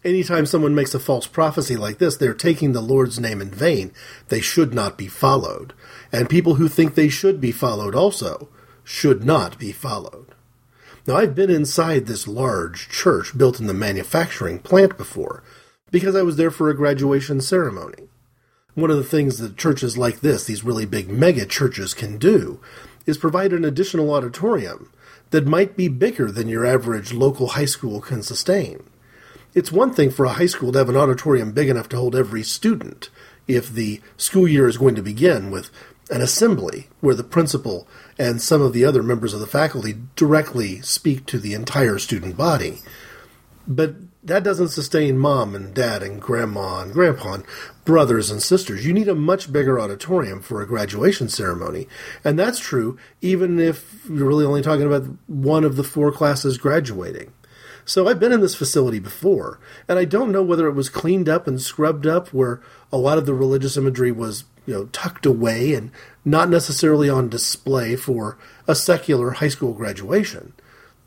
Anytime 0.04 0.46
someone 0.46 0.76
makes 0.76 0.94
a 0.94 1.00
false 1.00 1.26
prophecy 1.26 1.76
like 1.76 1.98
this, 1.98 2.16
they're 2.16 2.36
taking 2.36 2.74
the 2.74 2.82
Lord's 2.82 3.20
name 3.20 3.42
in 3.42 3.50
vain. 3.50 3.92
They 4.30 4.40
should 4.40 4.74
not 4.74 5.00
be 5.00 5.08
followed. 5.08 5.74
And 6.12 6.30
people 6.30 6.56
who 6.56 6.68
think 6.68 6.94
they 6.94 7.10
should 7.10 7.42
be 7.42 7.52
followed 7.52 7.96
also 7.96 8.48
should 8.84 9.24
not 9.24 9.58
be 9.58 9.72
followed. 9.72 10.36
Now, 11.08 11.18
I've 11.18 11.36
been 11.36 11.50
inside 11.50 12.06
this 12.06 12.28
large 12.28 12.88
church 12.90 13.38
built 13.38 13.60
in 13.60 13.68
the 13.68 13.74
manufacturing 13.74 14.60
plant 14.60 14.98
before 14.98 15.44
because 15.92 16.16
I 16.16 16.24
was 16.24 16.38
there 16.38 16.52
for 16.52 16.70
a 16.70 16.76
graduation 16.76 17.42
ceremony. 17.42 18.10
One 18.74 18.92
of 18.92 18.98
the 18.98 19.04
things 19.04 19.38
that 19.40 19.58
churches 19.58 19.98
like 19.98 20.20
this, 20.20 20.46
these 20.46 20.64
really 20.64 20.86
big 20.86 21.10
mega 21.10 21.46
churches, 21.46 21.94
can 21.94 22.18
do 22.18 22.60
is 23.06 23.18
provide 23.18 23.54
an 23.54 23.64
additional 23.64 24.14
auditorium 24.14 24.92
that 25.32 25.46
might 25.46 25.78
be 25.78 25.88
bigger 25.88 26.32
than 26.32 26.48
your 26.48 26.66
average 26.66 27.14
local 27.14 27.50
high 27.50 27.66
school 27.66 28.02
can 28.02 28.22
sustain. 28.22 28.84
It's 29.54 29.72
one 29.72 29.94
thing 29.94 30.12
for 30.12 30.26
a 30.26 30.34
high 30.34 30.48
school 30.48 30.74
to 30.74 30.78
have 30.80 30.90
an 30.90 30.98
auditorium 30.98 31.54
big 31.54 31.70
enough 31.70 31.88
to 31.90 31.98
hold 31.98 32.16
every 32.16 32.44
student 32.44 33.10
if 33.48 33.70
the 33.70 34.02
school 34.18 34.48
year 34.48 34.68
is 34.68 34.78
going 34.78 34.96
to 34.96 35.02
begin 35.02 35.52
with 35.52 35.70
an 36.10 36.22
assembly 36.22 36.90
where 37.00 37.16
the 37.16 37.24
principal 37.24 37.88
and 38.20 38.42
some 38.42 38.62
of 38.62 38.74
the 38.74 38.86
other 38.86 39.02
members 39.02 39.34
of 39.34 39.40
the 39.40 39.48
faculty 39.48 39.96
directly 40.16 40.82
speak 40.82 41.26
to 41.26 41.40
the 41.40 41.54
entire 41.54 41.98
student 41.98 42.36
body. 42.36 42.80
But 43.68 43.96
that 44.26 44.44
doesn't 44.44 44.70
sustain 44.70 45.20
mom 45.20 45.54
and 45.56 45.74
dad 45.74 46.02
and 46.02 46.20
grandma 46.20 46.82
and 46.82 46.92
grandpa 46.92 47.34
and 47.36 47.46
brothers 47.86 48.32
and 48.32 48.42
sisters. 48.42 48.86
You 48.86 48.92
need 48.92 49.08
a 49.08 49.16
much 49.16 49.54
bigger 49.54 49.80
auditorium 49.80 50.42
for 50.42 50.62
a 50.62 50.68
graduation 50.68 51.30
ceremony. 51.30 51.88
And 52.24 52.38
that's 52.38 52.60
true 52.60 52.98
even 53.22 53.60
if 53.60 54.04
you're 54.10 54.28
really 54.28 54.46
only 54.46 54.64
talking 54.64 54.88
about 54.88 55.08
one 55.28 55.64
of 55.64 55.76
the 55.76 55.84
four 55.84 56.12
classes 56.12 56.58
graduating. 56.58 57.32
So 57.88 58.08
I've 58.08 58.20
been 58.20 58.32
in 58.32 58.42
this 58.42 58.56
facility 58.56 58.98
before, 58.98 59.60
and 59.88 60.00
I 60.00 60.06
don't 60.06 60.32
know 60.32 60.42
whether 60.42 60.68
it 60.68 60.74
was 60.74 60.90
cleaned 60.90 61.30
up 61.30 61.46
and 61.46 61.62
scrubbed 61.62 62.08
up 62.08 62.30
where 62.30 62.60
a 62.92 62.98
lot 62.98 63.20
of 63.20 63.28
the 63.28 63.34
religious 63.36 63.78
imagery 63.78 64.12
was, 64.12 64.46
you 64.66 64.74
know, 64.74 64.86
tucked 64.86 65.28
away 65.28 65.76
and 65.76 65.92
not 66.24 66.50
necessarily 66.50 67.12
on 67.12 67.30
display 67.30 67.96
for 67.96 68.40
a 68.68 68.74
secular 68.74 69.32
high 69.32 69.50
school 69.50 69.74
graduation. 69.74 70.54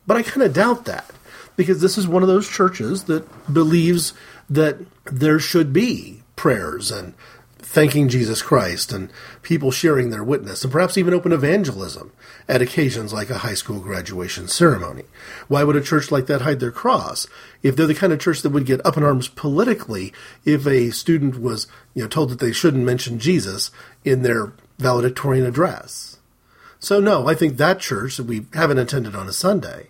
But 0.07 0.19
I 0.19 0.23
kind 0.23 0.45
of 0.45 0.53
doubt 0.53 0.85
that 0.85 1.11
because 1.59 1.81
this 1.81 1.99
is 1.99 2.07
one 2.07 2.23
of 2.23 2.29
those 2.29 2.49
churches 2.49 3.05
that 3.05 3.27
believes 3.53 4.15
that 4.49 4.79
there 5.07 5.41
should 5.41 5.73
be 5.73 6.23
prayers 6.37 6.93
and 6.93 7.15
thanking 7.59 8.09
Jesus 8.09 8.43
Christ 8.43 8.93
and 8.93 9.11
people 9.43 9.73
sharing 9.73 10.11
their 10.11 10.23
witness 10.23 10.63
and 10.63 10.73
perhaps 10.73 10.97
even 10.97 11.13
open 11.13 11.33
evangelism 11.33 12.13
at 12.49 12.63
occasions 12.63 13.13
like 13.13 13.29
a 13.29 13.39
high 13.39 13.55
school 13.55 13.81
graduation 13.81 14.47
ceremony. 14.47 15.03
Why 15.49 15.65
would 15.65 15.75
a 15.75 15.81
church 15.81 16.13
like 16.13 16.27
that 16.27 16.43
hide 16.43 16.61
their 16.61 16.71
cross 16.71 17.27
if 17.61 17.75
they're 17.75 17.89
the 17.89 17.95
kind 17.95 18.13
of 18.13 18.21
church 18.21 18.43
that 18.43 18.51
would 18.51 18.65
get 18.65 18.87
up 18.87 18.97
in 18.97 19.03
arms 19.03 19.27
politically 19.27 20.13
if 20.45 20.65
a 20.65 20.93
student 20.93 21.41
was, 21.41 21.67
you 21.93 22.03
know, 22.03 22.09
told 22.09 22.31
that 22.31 22.39
they 22.39 22.53
shouldn't 22.53 22.85
mention 22.85 23.19
Jesus 23.19 23.73
in 24.05 24.23
their 24.23 24.53
valedictorian 24.79 25.45
address? 25.45 26.21
So 26.79 27.01
no, 27.01 27.27
I 27.27 27.35
think 27.35 27.57
that 27.57 27.81
church 27.81 28.17
that 28.17 28.27
we 28.27 28.47
haven't 28.55 28.79
attended 28.79 29.17
on 29.17 29.27
a 29.27 29.33
Sunday 29.33 29.89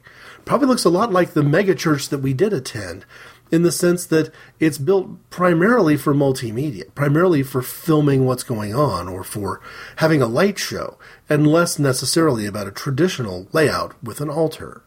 probably 0.49 0.67
looks 0.67 0.87
a 0.87 0.90
lot 0.90 1.12
like 1.12 1.35
the 1.35 1.43
mega 1.43 1.75
church 1.75 2.09
that 2.09 2.21
we 2.21 2.33
did 2.33 2.55
attend 2.55 3.05
in 3.52 3.62
the 3.62 3.71
sense 3.71 4.07
that 4.07 4.33
it's 4.59 4.78
built 4.78 5.11
primarily 5.28 5.95
for 5.95 6.14
multimedia, 6.14 6.85
primarily 6.95 7.43
for 7.43 7.61
filming 7.61 8.25
what's 8.25 8.43
going 8.43 8.75
on 8.75 9.09
or 9.09 9.23
for 9.23 9.61
having 9.97 10.23
a 10.23 10.26
light 10.26 10.59
show, 10.59 10.99
and 11.28 11.47
less 11.47 11.78
necessarily 11.78 12.47
about 12.47 12.67
a 12.67 12.73
traditional 12.73 13.47
layout 13.52 13.95
with 14.02 14.23
an 14.23 14.31
altar. 14.31 14.83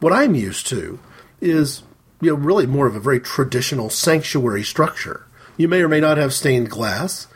What 0.00 0.14
I'm 0.14 0.34
used 0.34 0.66
to 0.68 0.98
is, 1.38 1.82
you 2.22 2.30
know, 2.30 2.36
really 2.36 2.66
more 2.66 2.86
of 2.86 2.96
a 2.96 3.00
very 3.00 3.20
traditional 3.20 3.90
sanctuary 3.90 4.62
structure. 4.62 5.26
You 5.58 5.68
may 5.68 5.82
or 5.82 5.88
may 5.88 6.00
not 6.00 6.16
have 6.16 6.32
stained 6.32 6.70
glass. 6.70 7.26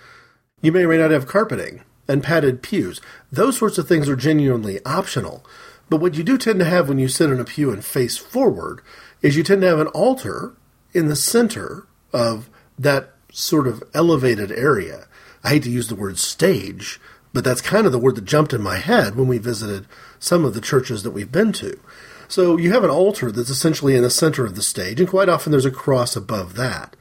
You 0.62 0.72
may 0.72 0.84
or 0.84 0.88
may 0.88 0.96
not 0.96 1.10
have 1.10 1.26
carpeting 1.26 1.82
and 2.08 2.22
padded 2.22 2.62
pews. 2.62 3.00
Those 3.30 3.58
sorts 3.58 3.76
of 3.76 3.86
things 3.86 4.08
are 4.08 4.16
genuinely 4.16 4.80
optional. 4.86 5.44
But 5.92 6.00
what 6.00 6.14
you 6.14 6.24
do 6.24 6.38
tend 6.38 6.58
to 6.60 6.64
have 6.64 6.88
when 6.88 6.98
you 6.98 7.06
sit 7.06 7.28
in 7.28 7.38
a 7.38 7.44
pew 7.44 7.70
and 7.70 7.84
face 7.84 8.16
forward 8.16 8.80
is 9.20 9.36
you 9.36 9.42
tend 9.42 9.60
to 9.60 9.66
have 9.66 9.78
an 9.78 9.88
altar 9.88 10.54
in 10.94 11.08
the 11.08 11.14
center 11.14 11.86
of 12.14 12.48
that 12.78 13.10
sort 13.30 13.66
of 13.66 13.82
elevated 13.92 14.50
area. 14.50 15.06
I 15.44 15.50
hate 15.50 15.64
to 15.64 15.70
use 15.70 15.88
the 15.88 15.94
word 15.94 16.16
stage, 16.16 16.98
but 17.34 17.44
that's 17.44 17.60
kind 17.60 17.84
of 17.84 17.92
the 17.92 17.98
word 17.98 18.16
that 18.16 18.24
jumped 18.24 18.54
in 18.54 18.62
my 18.62 18.78
head 18.78 19.16
when 19.16 19.28
we 19.28 19.36
visited 19.36 19.84
some 20.18 20.46
of 20.46 20.54
the 20.54 20.62
churches 20.62 21.02
that 21.02 21.10
we've 21.10 21.30
been 21.30 21.52
to. 21.52 21.78
So 22.26 22.56
you 22.56 22.72
have 22.72 22.84
an 22.84 22.90
altar 22.90 23.30
that's 23.30 23.50
essentially 23.50 23.94
in 23.94 24.02
the 24.02 24.08
center 24.08 24.46
of 24.46 24.54
the 24.54 24.62
stage, 24.62 24.98
and 24.98 25.10
quite 25.10 25.28
often 25.28 25.52
there's 25.52 25.66
a 25.66 25.70
cross 25.70 26.16
above 26.16 26.54
that. 26.54 26.96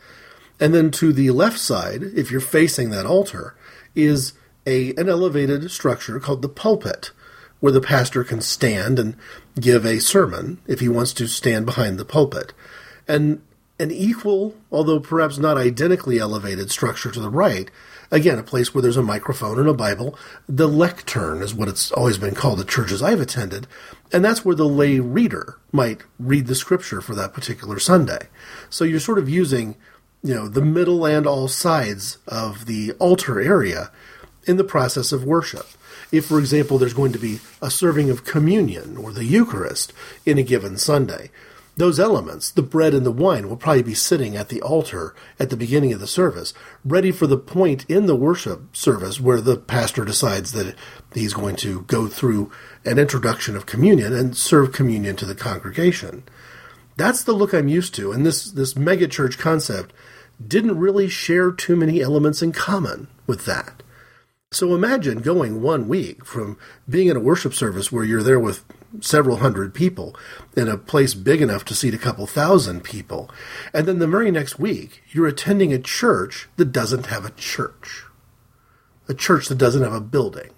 And 0.59 0.73
then 0.73 0.91
to 0.91 1.13
the 1.13 1.31
left 1.31 1.59
side, 1.59 2.03
if 2.03 2.29
you're 2.29 2.41
facing 2.41 2.89
that 2.89 3.05
altar, 3.05 3.55
is 3.95 4.33
a 4.67 4.93
an 4.95 5.07
elevated 5.07 5.71
structure 5.71 6.19
called 6.19 6.41
the 6.41 6.49
pulpit 6.49 7.11
where 7.61 7.71
the 7.71 7.79
pastor 7.79 8.25
can 8.25 8.41
stand 8.41 8.99
and 8.99 9.15
give 9.59 9.85
a 9.85 9.99
sermon 9.99 10.59
if 10.67 10.81
he 10.81 10.89
wants 10.89 11.13
to 11.13 11.27
stand 11.27 11.65
behind 11.65 11.97
the 11.97 12.05
pulpit. 12.05 12.53
And 13.07 13.41
an 13.79 13.91
equal, 13.91 14.55
although 14.71 14.99
perhaps 14.99 15.37
not 15.37 15.57
identically 15.57 16.19
elevated 16.19 16.69
structure 16.69 17.11
to 17.11 17.19
the 17.19 17.29
right, 17.29 17.71
again, 18.11 18.37
a 18.37 18.43
place 18.43 18.73
where 18.73 18.81
there's 18.81 18.97
a 18.97 19.03
microphone 19.03 19.57
and 19.57 19.67
a 19.67 19.73
Bible. 19.73 20.17
The 20.47 20.67
lectern 20.67 21.41
is 21.41 21.55
what 21.55 21.67
it's 21.67 21.91
always 21.91 22.17
been 22.17 22.35
called 22.35 22.59
at 22.59 22.67
churches 22.67 23.01
I've 23.01 23.21
attended, 23.21 23.67
and 24.11 24.23
that's 24.23 24.45
where 24.45 24.55
the 24.55 24.67
lay 24.67 24.99
reader 24.99 25.57
might 25.71 26.01
read 26.19 26.47
the 26.47 26.55
scripture 26.55 27.01
for 27.01 27.15
that 27.15 27.33
particular 27.33 27.79
Sunday. 27.79 28.27
So 28.69 28.83
you're 28.83 28.99
sort 28.99 29.17
of 29.17 29.29
using, 29.29 29.75
you 30.21 30.35
know, 30.35 30.47
the 30.47 30.61
middle 30.61 31.05
and 31.05 31.25
all 31.25 31.47
sides 31.47 32.17
of 32.27 32.65
the 32.65 32.91
altar 32.93 33.39
area 33.39 33.91
in 34.45 34.57
the 34.57 34.63
process 34.63 35.11
of 35.11 35.23
worship. 35.23 35.67
If, 36.11 36.25
for 36.25 36.39
example, 36.39 36.77
there's 36.77 36.93
going 36.93 37.13
to 37.13 37.19
be 37.19 37.39
a 37.61 37.71
serving 37.71 38.09
of 38.09 38.25
communion 38.25 38.97
or 38.97 39.11
the 39.11 39.25
Eucharist 39.25 39.93
in 40.25 40.37
a 40.37 40.43
given 40.43 40.77
Sunday, 40.77 41.31
those 41.77 41.99
elements, 41.99 42.51
the 42.51 42.61
bread 42.61 42.93
and 42.93 43.05
the 43.05 43.11
wine, 43.11 43.47
will 43.47 43.55
probably 43.55 43.81
be 43.81 43.93
sitting 43.93 44.35
at 44.35 44.49
the 44.49 44.61
altar 44.61 45.15
at 45.39 45.49
the 45.49 45.57
beginning 45.57 45.93
of 45.93 46.01
the 46.01 46.07
service, 46.07 46.53
ready 46.83 47.11
for 47.11 47.27
the 47.27 47.37
point 47.37 47.85
in 47.89 48.07
the 48.07 48.15
worship 48.15 48.75
service 48.75 49.21
where 49.21 49.39
the 49.39 49.55
pastor 49.55 50.03
decides 50.03 50.51
that 50.51 50.75
he's 51.13 51.33
going 51.33 51.55
to 51.55 51.81
go 51.83 52.07
through 52.07 52.51
an 52.83 52.99
introduction 52.99 53.55
of 53.55 53.65
communion 53.65 54.13
and 54.13 54.35
serve 54.35 54.73
communion 54.73 55.15
to 55.15 55.25
the 55.25 55.33
congregation. 55.33 56.23
That's 56.97 57.23
the 57.23 57.33
look 57.33 57.53
I'm 57.53 57.69
used 57.69 57.95
to, 57.95 58.11
and 58.11 58.25
this, 58.25 58.51
this 58.51 58.73
megachurch 58.73 59.37
concept 59.37 59.93
didn't 60.45 60.77
really 60.77 61.07
share 61.07 61.51
too 61.51 61.75
many 61.75 62.01
elements 62.01 62.41
in 62.41 62.51
common 62.51 63.07
with 63.25 63.45
that. 63.45 63.80
So 64.53 64.75
imagine 64.75 65.21
going 65.21 65.61
one 65.61 65.87
week 65.87 66.25
from 66.25 66.57
being 66.89 67.07
in 67.07 67.15
a 67.15 67.21
worship 67.21 67.53
service 67.53 67.89
where 67.89 68.03
you're 68.03 68.21
there 68.21 68.39
with 68.39 68.65
several 68.99 69.37
hundred 69.37 69.73
people 69.73 70.13
in 70.57 70.67
a 70.67 70.77
place 70.77 71.13
big 71.13 71.41
enough 71.41 71.63
to 71.65 71.73
seat 71.73 71.93
a 71.93 71.97
couple 71.97 72.27
thousand 72.27 72.83
people, 72.83 73.31
and 73.73 73.87
then 73.87 73.99
the 73.99 74.07
very 74.07 74.29
next 74.29 74.59
week 74.59 75.03
you're 75.09 75.25
attending 75.25 75.71
a 75.71 75.79
church 75.79 76.49
that 76.57 76.73
doesn't 76.73 77.05
have 77.05 77.23
a 77.23 77.31
church. 77.31 78.03
A 79.07 79.13
church 79.13 79.47
that 79.47 79.57
doesn't 79.57 79.83
have 79.83 79.93
a 79.93 80.01
building. 80.01 80.49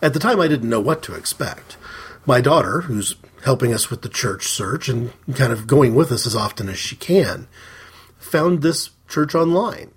At 0.00 0.12
the 0.12 0.20
time, 0.20 0.38
I 0.38 0.46
didn't 0.46 0.70
know 0.70 0.80
what 0.80 1.02
to 1.04 1.16
expect. 1.16 1.76
My 2.26 2.40
daughter, 2.40 2.82
who's 2.82 3.16
helping 3.42 3.72
us 3.72 3.90
with 3.90 4.02
the 4.02 4.08
church 4.08 4.46
search 4.46 4.88
and 4.88 5.12
kind 5.34 5.52
of 5.52 5.66
going 5.66 5.96
with 5.96 6.12
us 6.12 6.28
as 6.28 6.36
often 6.36 6.68
as 6.68 6.78
she 6.78 6.94
can, 6.94 7.48
found 8.18 8.62
this 8.62 8.90
church 9.08 9.34
online 9.34 9.90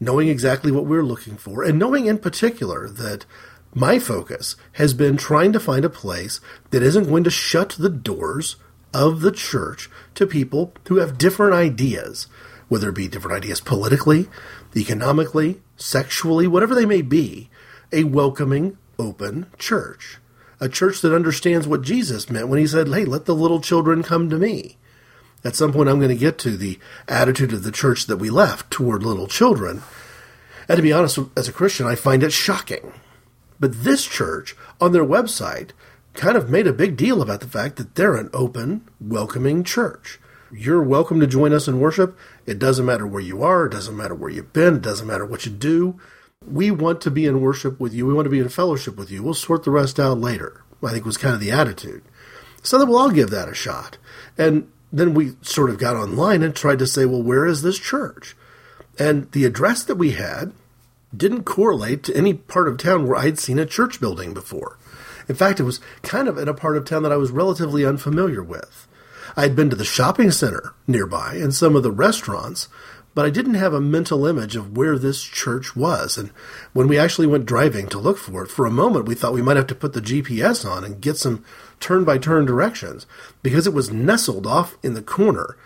knowing 0.00 0.28
exactly 0.28 0.72
what 0.72 0.86
we're 0.86 1.04
looking 1.04 1.36
for, 1.36 1.62
and 1.62 1.78
knowing 1.78 2.06
in 2.06 2.18
particular 2.18 2.88
that 2.88 3.26
my 3.74 3.98
focus 3.98 4.56
has 4.72 4.94
been 4.94 5.16
trying 5.16 5.52
to 5.52 5.60
find 5.60 5.84
a 5.84 5.90
place 5.90 6.40
that 6.70 6.82
isn't 6.82 7.08
going 7.08 7.22
to 7.22 7.30
shut 7.30 7.76
the 7.78 7.90
doors 7.90 8.56
of 8.92 9.20
the 9.20 9.30
church 9.30 9.88
to 10.14 10.26
people 10.26 10.72
who 10.88 10.96
have 10.96 11.18
different 11.18 11.54
ideas, 11.54 12.26
whether 12.68 12.88
it 12.88 12.96
be 12.96 13.06
different 13.06 13.36
ideas 13.36 13.60
politically, 13.60 14.28
economically, 14.74 15.60
sexually, 15.76 16.46
whatever 16.46 16.74
they 16.74 16.86
may 16.86 17.02
be, 17.02 17.48
a 17.92 18.04
welcoming, 18.04 18.76
open 18.98 19.46
church. 19.58 20.18
A 20.60 20.68
church 20.68 21.00
that 21.00 21.14
understands 21.14 21.66
what 21.66 21.82
Jesus 21.82 22.28
meant 22.28 22.48
when 22.48 22.58
he 22.58 22.66
said, 22.66 22.88
Hey, 22.88 23.04
let 23.04 23.24
the 23.24 23.34
little 23.34 23.60
children 23.60 24.02
come 24.02 24.28
to 24.30 24.38
me. 24.38 24.76
At 25.42 25.56
some 25.56 25.72
point, 25.72 25.88
I'm 25.88 25.98
going 25.98 26.10
to 26.10 26.16
get 26.16 26.38
to 26.38 26.56
the 26.56 26.78
attitude 27.08 27.52
of 27.52 27.62
the 27.62 27.72
church 27.72 28.06
that 28.06 28.18
we 28.18 28.30
left 28.30 28.70
toward 28.70 29.02
little 29.02 29.26
children. 29.26 29.82
And 30.68 30.76
to 30.76 30.82
be 30.82 30.92
honest, 30.92 31.18
as 31.36 31.48
a 31.48 31.52
Christian, 31.52 31.86
I 31.86 31.94
find 31.94 32.22
it 32.22 32.32
shocking. 32.32 32.92
But 33.58 33.82
this 33.82 34.04
church, 34.06 34.54
on 34.80 34.92
their 34.92 35.04
website, 35.04 35.70
kind 36.14 36.36
of 36.36 36.50
made 36.50 36.66
a 36.66 36.72
big 36.72 36.96
deal 36.96 37.22
about 37.22 37.40
the 37.40 37.48
fact 37.48 37.76
that 37.76 37.94
they're 37.94 38.16
an 38.16 38.30
open, 38.32 38.88
welcoming 39.00 39.64
church. 39.64 40.18
You're 40.52 40.82
welcome 40.82 41.20
to 41.20 41.26
join 41.26 41.52
us 41.52 41.68
in 41.68 41.80
worship. 41.80 42.18
It 42.44 42.58
doesn't 42.58 42.86
matter 42.86 43.06
where 43.06 43.22
you 43.22 43.42
are, 43.42 43.66
it 43.66 43.72
doesn't 43.72 43.96
matter 43.96 44.14
where 44.14 44.30
you've 44.30 44.52
been, 44.52 44.76
it 44.76 44.82
doesn't 44.82 45.06
matter 45.06 45.24
what 45.24 45.46
you 45.46 45.52
do. 45.52 46.00
We 46.46 46.70
want 46.70 47.00
to 47.02 47.10
be 47.10 47.26
in 47.26 47.40
worship 47.40 47.78
with 47.78 47.92
you. 47.94 48.06
We 48.06 48.14
want 48.14 48.26
to 48.26 48.30
be 48.30 48.40
in 48.40 48.48
fellowship 48.48 48.96
with 48.96 49.10
you. 49.10 49.22
We'll 49.22 49.34
sort 49.34 49.64
the 49.64 49.70
rest 49.70 50.00
out 50.00 50.18
later. 50.18 50.64
I 50.82 50.92
think 50.92 51.04
was 51.04 51.18
kind 51.18 51.34
of 51.34 51.40
the 51.40 51.50
attitude. 51.50 52.02
So 52.62 52.78
then 52.78 52.88
we'll 52.88 52.98
all 52.98 53.10
give 53.10 53.30
that 53.30 53.48
a 53.48 53.54
shot. 53.54 53.98
And 54.38 54.70
then 54.92 55.14
we 55.14 55.32
sort 55.42 55.70
of 55.70 55.78
got 55.78 55.96
online 55.96 56.42
and 56.42 56.54
tried 56.54 56.78
to 56.80 56.86
say, 56.86 57.04
well, 57.04 57.22
where 57.22 57.46
is 57.46 57.62
this 57.62 57.78
church? 57.78 58.36
And 58.98 59.30
the 59.32 59.44
address 59.44 59.84
that 59.84 59.96
we 59.96 60.12
had 60.12 60.52
didn't 61.16 61.44
correlate 61.44 62.02
to 62.04 62.16
any 62.16 62.34
part 62.34 62.68
of 62.68 62.78
town 62.78 63.06
where 63.06 63.16
I'd 63.16 63.38
seen 63.38 63.58
a 63.58 63.66
church 63.66 64.00
building 64.00 64.34
before. 64.34 64.78
In 65.28 65.34
fact, 65.34 65.60
it 65.60 65.64
was 65.64 65.80
kind 66.02 66.28
of 66.28 66.38
in 66.38 66.48
a 66.48 66.54
part 66.54 66.76
of 66.76 66.84
town 66.84 67.02
that 67.04 67.12
I 67.12 67.16
was 67.16 67.30
relatively 67.30 67.84
unfamiliar 67.84 68.42
with. 68.42 68.88
I'd 69.36 69.54
been 69.54 69.70
to 69.70 69.76
the 69.76 69.84
shopping 69.84 70.30
center 70.30 70.74
nearby 70.86 71.34
and 71.34 71.54
some 71.54 71.76
of 71.76 71.82
the 71.82 71.92
restaurants, 71.92 72.68
but 73.14 73.24
I 73.24 73.30
didn't 73.30 73.54
have 73.54 73.74
a 73.74 73.80
mental 73.80 74.26
image 74.26 74.56
of 74.56 74.76
where 74.76 74.98
this 74.98 75.22
church 75.22 75.74
was. 75.74 76.16
And 76.16 76.30
when 76.72 76.88
we 76.88 76.98
actually 76.98 77.26
went 77.26 77.46
driving 77.46 77.88
to 77.88 77.98
look 77.98 78.18
for 78.18 78.44
it, 78.44 78.50
for 78.50 78.66
a 78.66 78.70
moment 78.70 79.06
we 79.06 79.14
thought 79.14 79.32
we 79.32 79.42
might 79.42 79.56
have 79.56 79.66
to 79.68 79.74
put 79.74 79.92
the 79.92 80.00
GPS 80.00 80.68
on 80.68 80.84
and 80.84 81.00
get 81.00 81.16
some 81.16 81.44
turn 81.80 82.04
by 82.04 82.18
turn 82.18 82.44
directions 82.44 83.06
because 83.42 83.66
it 83.66 83.74
was 83.74 83.90
nestled 83.90 84.46
off 84.46 84.76
in 84.82 84.94
the 84.94 85.02
corner 85.02 85.56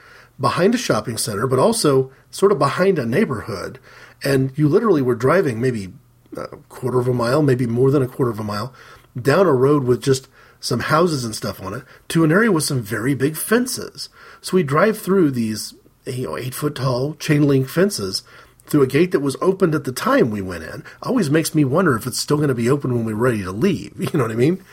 behind 0.41 0.75
a 0.75 0.79
shopping 0.79 1.17
center, 1.17 1.47
but 1.47 1.59
also 1.59 2.11
sort 2.31 2.53
of 2.53 2.59
behind 2.59 2.99
a 2.99 3.07
neighborhood. 3.07 3.79
And 4.23 4.57
you 4.57 4.69
literally 4.69 5.03
were 5.03 5.15
driving 5.15 5.61
maybe 5.61 5.93
a 6.37 6.47
quarter 6.69 6.99
of 6.99 7.09
a 7.09 7.15
mile, 7.15 7.43
maybe 7.43 7.67
more 7.67 7.91
than 7.91 8.03
a 8.03 8.09
quarter 8.09 8.31
of 8.31 8.41
a 8.41 8.45
mile, 8.45 8.73
down 9.21 9.47
a 9.47 9.53
road 9.53 9.85
with 9.85 10.03
just 10.03 10.29
some 10.61 10.81
houses 10.81 11.25
and 11.25 11.35
stuff 11.35 11.63
on 11.63 11.75
it 11.75 11.85
to 12.09 12.25
an 12.25 12.33
area 12.33 12.51
with 12.51 12.65
some 12.65 12.81
very 12.81 13.15
big 13.15 13.37
fences. 13.37 14.09
So 14.41 14.57
we 14.57 14.63
drive 14.63 14.99
through 14.99 15.31
these 15.31 15.75
you 16.07 16.27
know 16.27 16.37
eight 16.37 16.55
foot 16.55 16.75
tall 16.75 17.15
chain 17.15 17.47
link 17.47 17.69
fences 17.69 18.23
through 18.67 18.83
a 18.83 18.87
gate 18.87 19.13
that 19.13 19.21
was 19.21 19.37
opened 19.41 19.75
at 19.75 19.85
the 19.85 19.93
time 19.93 20.31
we 20.31 20.41
went 20.41 20.65
in. 20.65 20.85
Always 21.03 21.31
makes 21.31 21.55
me 21.55 21.65
wonder 21.65 21.97
if 21.97 22.07
it's 22.07 22.21
still 22.21 22.39
going 22.39 22.49
to 22.49 22.55
be 22.55 22.71
open 22.71 22.95
when 22.95 23.05
we're 23.05 23.15
ready 23.15 23.43
to 23.43 23.53
leave. 23.53 23.93
You 23.99 24.19
know 24.19 24.25
what 24.25 24.33
I 24.33 24.37
mean? 24.37 24.65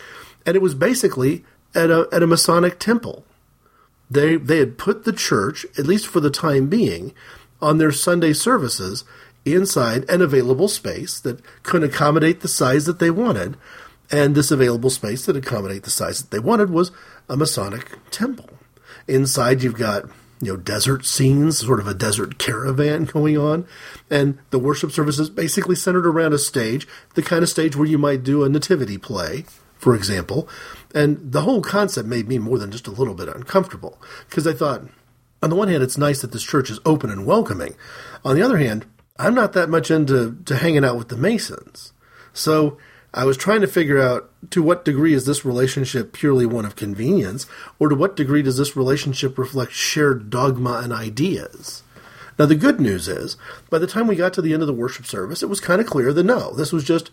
And 0.45 0.55
it 0.55 0.61
was 0.61 0.75
basically 0.75 1.43
at 1.75 1.89
a 1.89 2.07
at 2.11 2.23
a 2.23 2.27
Masonic 2.27 2.79
temple. 2.79 3.25
They 4.09 4.35
they 4.35 4.57
had 4.57 4.77
put 4.77 5.03
the 5.03 5.13
church, 5.13 5.65
at 5.77 5.88
least 5.88 6.07
for 6.07 6.19
the 6.19 6.29
time 6.29 6.67
being, 6.67 7.13
on 7.61 7.77
their 7.77 7.91
Sunday 7.91 8.33
services 8.33 9.03
inside 9.45 10.07
an 10.09 10.21
available 10.21 10.67
space 10.67 11.19
that 11.19 11.41
could 11.63 11.83
accommodate 11.83 12.41
the 12.41 12.47
size 12.47 12.85
that 12.85 13.00
they 13.00 13.09
wanted. 13.09 13.57
And 14.11 14.35
this 14.35 14.51
available 14.51 14.89
space 14.89 15.25
that 15.25 15.38
accommodate 15.38 15.83
the 15.83 15.89
size 15.89 16.21
that 16.21 16.31
they 16.31 16.39
wanted 16.39 16.69
was 16.69 16.91
a 17.29 17.38
Masonic 17.38 17.97
temple. 18.11 18.50
Inside 19.07 19.63
you've 19.63 19.77
got 19.77 20.09
you 20.41 20.53
know 20.53 20.57
desert 20.57 21.05
scenes, 21.05 21.60
sort 21.60 21.79
of 21.79 21.88
a 21.88 21.93
desert 21.93 22.38
caravan 22.38 23.05
going 23.13 23.38
on, 23.38 23.65
and 24.10 24.38
the 24.50 24.60
worship 24.60 24.91
service 24.91 25.19
is 25.19 25.29
basically 25.29 25.75
centered 25.75 26.07
around 26.07 26.33
a 26.33 26.38
stage, 26.38 26.88
the 27.13 27.21
kind 27.21 27.43
of 27.43 27.50
stage 27.50 27.75
where 27.75 27.88
you 27.88 27.98
might 27.98 28.24
do 28.24 28.43
a 28.43 28.50
nativity 28.50 28.98
play, 28.98 29.45
for 29.77 29.95
example. 29.95 30.50
And 30.93 31.31
the 31.31 31.41
whole 31.41 31.62
concept 31.62 32.07
made 32.07 32.27
me 32.27 32.38
more 32.38 32.57
than 32.57 32.71
just 32.71 32.88
a 32.88 32.91
little 32.91 33.13
bit 33.13 33.29
uncomfortable 33.29 34.01
because 34.29 34.45
I 34.45 34.53
thought, 34.53 34.83
on 35.41 35.50
the 35.50 35.55
one 35.55 35.67
hand, 35.67 35.83
it's 35.83 35.98
nice 35.98 36.21
that 36.21 36.31
this 36.31 36.43
church 36.43 36.69
is 36.69 36.79
open 36.86 37.10
and 37.10 37.25
welcoming. 37.25 37.75
On 38.25 38.36
the 38.36 38.41
other 38.41 38.57
hand, 38.57 38.86
I'm 39.17 39.36
not 39.36 39.53
that 39.53 39.69
much 39.69 39.91
into 39.91 40.38
to 40.45 40.55
hanging 40.55 40.83
out 40.83 40.98
with 40.98 41.10
the 41.10 41.17
Masons. 41.17 41.93
So 42.33 42.77
I 43.13 43.25
was 43.25 43.36
trying 43.36 43.62
to 43.62 43.68
figure 43.68 44.00
out 44.00 44.30
to 44.51 44.63
what 44.63 44.86
degree 44.86 45.13
is 45.13 45.25
this 45.25 45.44
relationship 45.44 46.13
purely 46.13 46.46
one 46.46 46.65
of 46.65 46.77
convenience, 46.77 47.46
or 47.77 47.89
to 47.89 47.96
what 47.96 48.15
degree 48.15 48.41
does 48.41 48.58
this 48.58 48.77
relationship 48.77 49.38
reflect 49.38 49.74
shared 49.74 50.30
dogma 50.30 50.80
and 50.84 50.94
ideas? 50.94 51.84
Now, 52.39 52.46
the 52.46 52.56
good 52.56 52.80
news 52.80 53.10
is, 53.10 53.36
by 53.70 53.80
the 53.80 53.88
time 53.88 54.08
we 54.08 54.15
got 54.15 54.34
to 54.34 54.41
the 54.41 54.53
end 54.53 54.63
of 54.63 54.68
the 54.68 54.74
worship 54.74 55.06
service, 55.06 55.44
it 55.44 55.50
was 55.50 55.60
kind 55.60 55.82
of 55.82 55.88
clear 55.88 56.13
that 56.13 56.24
no, 56.24 56.53
this 56.53 56.72
was 56.72 56.86
just 56.86 57.12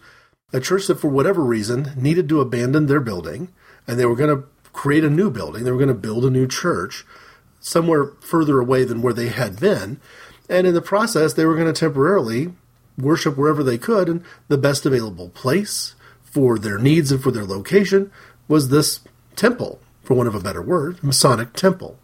a 0.52 0.60
church 0.60 0.86
that, 0.86 1.00
for 1.00 1.08
whatever 1.08 1.42
reason, 1.42 1.92
needed 1.96 2.28
to 2.28 2.40
abandon 2.40 2.86
their 2.86 3.00
building, 3.00 3.52
and 3.86 3.98
they 3.98 4.06
were 4.06 4.16
going 4.16 4.34
to 4.34 4.46
create 4.72 5.04
a 5.04 5.10
new 5.10 5.30
building. 5.30 5.64
They 5.64 5.72
were 5.72 5.76
going 5.78 5.88
to 5.88 5.94
build 5.94 6.24
a 6.24 6.30
new 6.30 6.46
church 6.46 7.04
somewhere 7.60 8.12
further 8.20 8.60
away 8.60 8.84
than 8.84 9.02
where 9.02 9.12
they 9.12 9.28
had 9.28 9.58
been. 9.58 10.00
And 10.48 10.66
in 10.66 10.74
the 10.74 10.80
process, 10.80 11.34
they 11.34 11.44
were 11.44 11.56
going 11.56 11.66
to 11.66 11.78
temporarily 11.78 12.52
worship 12.98 13.36
wherever 13.36 13.62
they 13.62 13.78
could, 13.78 14.08
and 14.08 14.24
the 14.48 14.58
best 14.58 14.84
available 14.84 15.30
place 15.30 15.94
for 16.22 16.58
their 16.58 16.78
needs 16.78 17.10
and 17.10 17.22
for 17.22 17.30
their 17.30 17.44
location 17.44 18.10
was 18.48 18.68
this 18.68 19.00
temple, 19.36 19.80
for 20.02 20.14
want 20.14 20.28
of 20.28 20.34
a 20.34 20.40
better 20.40 20.62
word, 20.62 21.02
Masonic 21.02 21.52
temple. 21.52 21.98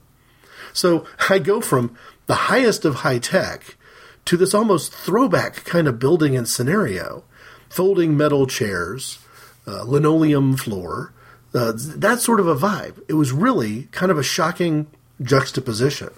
So 0.73 1.07
I 1.29 1.39
go 1.39 1.61
from 1.61 1.97
the 2.27 2.35
highest 2.35 2.85
of 2.85 2.97
high 2.97 3.19
tech 3.19 3.77
to 4.25 4.37
this 4.37 4.55
almost 4.55 4.93
throwback 4.93 5.65
kind 5.65 5.87
of 5.87 5.99
building 5.99 6.37
and 6.37 6.49
scenario 6.49 7.25
folding 7.69 8.17
metal 8.17 8.47
chairs, 8.47 9.19
uh, 9.67 9.83
linoleum 9.83 10.57
floor, 10.57 11.13
uh, 11.55 11.73
that 11.77 12.21
sort 12.21 12.39
of 12.41 12.47
a 12.47 12.55
vibe. 12.55 13.03
It 13.09 13.15
was 13.15 13.33
really 13.33 13.89
kind 13.91 14.13
of 14.13 14.19
a 14.19 14.23
shocking 14.23 14.87
juxtaposition. 15.21 16.11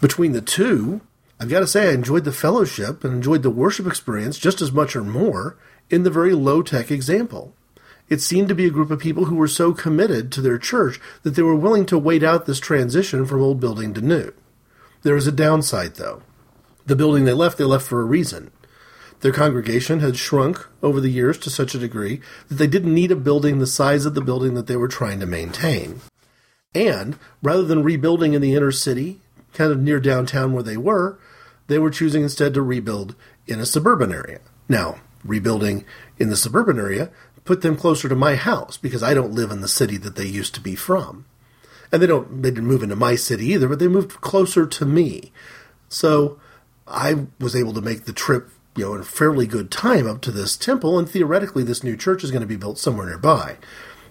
Between 0.00 0.32
the 0.32 0.40
two, 0.40 1.02
I've 1.42 1.48
got 1.48 1.58
to 1.58 1.66
say, 1.66 1.88
I 1.88 1.92
enjoyed 1.94 2.22
the 2.22 2.30
fellowship 2.30 3.02
and 3.02 3.14
enjoyed 3.14 3.42
the 3.42 3.50
worship 3.50 3.84
experience 3.84 4.38
just 4.38 4.62
as 4.62 4.70
much 4.70 4.94
or 4.94 5.02
more 5.02 5.58
in 5.90 6.04
the 6.04 6.10
very 6.10 6.34
low 6.34 6.62
tech 6.62 6.92
example. 6.92 7.52
It 8.08 8.20
seemed 8.20 8.46
to 8.46 8.54
be 8.54 8.66
a 8.66 8.70
group 8.70 8.92
of 8.92 9.00
people 9.00 9.24
who 9.24 9.34
were 9.34 9.48
so 9.48 9.72
committed 9.72 10.30
to 10.30 10.40
their 10.40 10.56
church 10.56 11.00
that 11.24 11.30
they 11.30 11.42
were 11.42 11.56
willing 11.56 11.84
to 11.86 11.98
wait 11.98 12.22
out 12.22 12.46
this 12.46 12.60
transition 12.60 13.26
from 13.26 13.42
old 13.42 13.58
building 13.58 13.92
to 13.94 14.00
new. 14.00 14.32
There 15.02 15.16
was 15.16 15.26
a 15.26 15.32
downside, 15.32 15.96
though. 15.96 16.22
The 16.86 16.94
building 16.94 17.24
they 17.24 17.32
left, 17.32 17.58
they 17.58 17.64
left 17.64 17.88
for 17.88 18.00
a 18.00 18.04
reason. 18.04 18.52
Their 19.18 19.32
congregation 19.32 19.98
had 19.98 20.16
shrunk 20.16 20.64
over 20.80 21.00
the 21.00 21.10
years 21.10 21.38
to 21.38 21.50
such 21.50 21.74
a 21.74 21.80
degree 21.80 22.20
that 22.46 22.54
they 22.54 22.68
didn't 22.68 22.94
need 22.94 23.10
a 23.10 23.16
building 23.16 23.58
the 23.58 23.66
size 23.66 24.06
of 24.06 24.14
the 24.14 24.20
building 24.20 24.54
that 24.54 24.68
they 24.68 24.76
were 24.76 24.86
trying 24.86 25.18
to 25.18 25.26
maintain. 25.26 26.02
And 26.72 27.18
rather 27.42 27.64
than 27.64 27.82
rebuilding 27.82 28.32
in 28.32 28.42
the 28.42 28.54
inner 28.54 28.70
city, 28.70 29.18
kind 29.54 29.72
of 29.72 29.80
near 29.80 29.98
downtown 29.98 30.52
where 30.52 30.62
they 30.62 30.76
were, 30.76 31.18
they 31.72 31.78
were 31.78 31.90
choosing 31.90 32.22
instead 32.22 32.52
to 32.54 32.62
rebuild 32.62 33.16
in 33.46 33.58
a 33.58 33.66
suburban 33.66 34.12
area. 34.12 34.40
Now, 34.68 35.00
rebuilding 35.24 35.84
in 36.18 36.28
the 36.28 36.36
suburban 36.36 36.78
area 36.78 37.10
put 37.44 37.62
them 37.62 37.76
closer 37.76 38.08
to 38.08 38.14
my 38.14 38.36
house 38.36 38.76
because 38.76 39.02
I 39.02 39.14
don't 39.14 39.32
live 39.32 39.50
in 39.50 39.60
the 39.60 39.68
city 39.68 39.96
that 39.96 40.16
they 40.16 40.26
used 40.26 40.54
to 40.54 40.60
be 40.60 40.74
from. 40.74 41.24
And 41.90 42.00
they 42.00 42.06
don't 42.06 42.42
they 42.42 42.50
didn't 42.50 42.68
move 42.68 42.82
into 42.82 42.96
my 42.96 43.14
city 43.14 43.46
either, 43.46 43.68
but 43.68 43.78
they 43.78 43.88
moved 43.88 44.20
closer 44.20 44.66
to 44.66 44.84
me. 44.86 45.32
So 45.88 46.38
I 46.86 47.26
was 47.38 47.56
able 47.56 47.74
to 47.74 47.80
make 47.80 48.04
the 48.04 48.12
trip, 48.12 48.48
you 48.76 48.84
know, 48.84 48.94
in 48.94 49.02
fairly 49.02 49.46
good 49.46 49.70
time 49.70 50.06
up 50.06 50.20
to 50.22 50.30
this 50.30 50.56
temple, 50.56 50.98
and 50.98 51.08
theoretically 51.08 51.64
this 51.64 51.84
new 51.84 51.96
church 51.96 52.24
is 52.24 52.30
going 52.30 52.42
to 52.42 52.46
be 52.46 52.56
built 52.56 52.78
somewhere 52.78 53.06
nearby. 53.06 53.58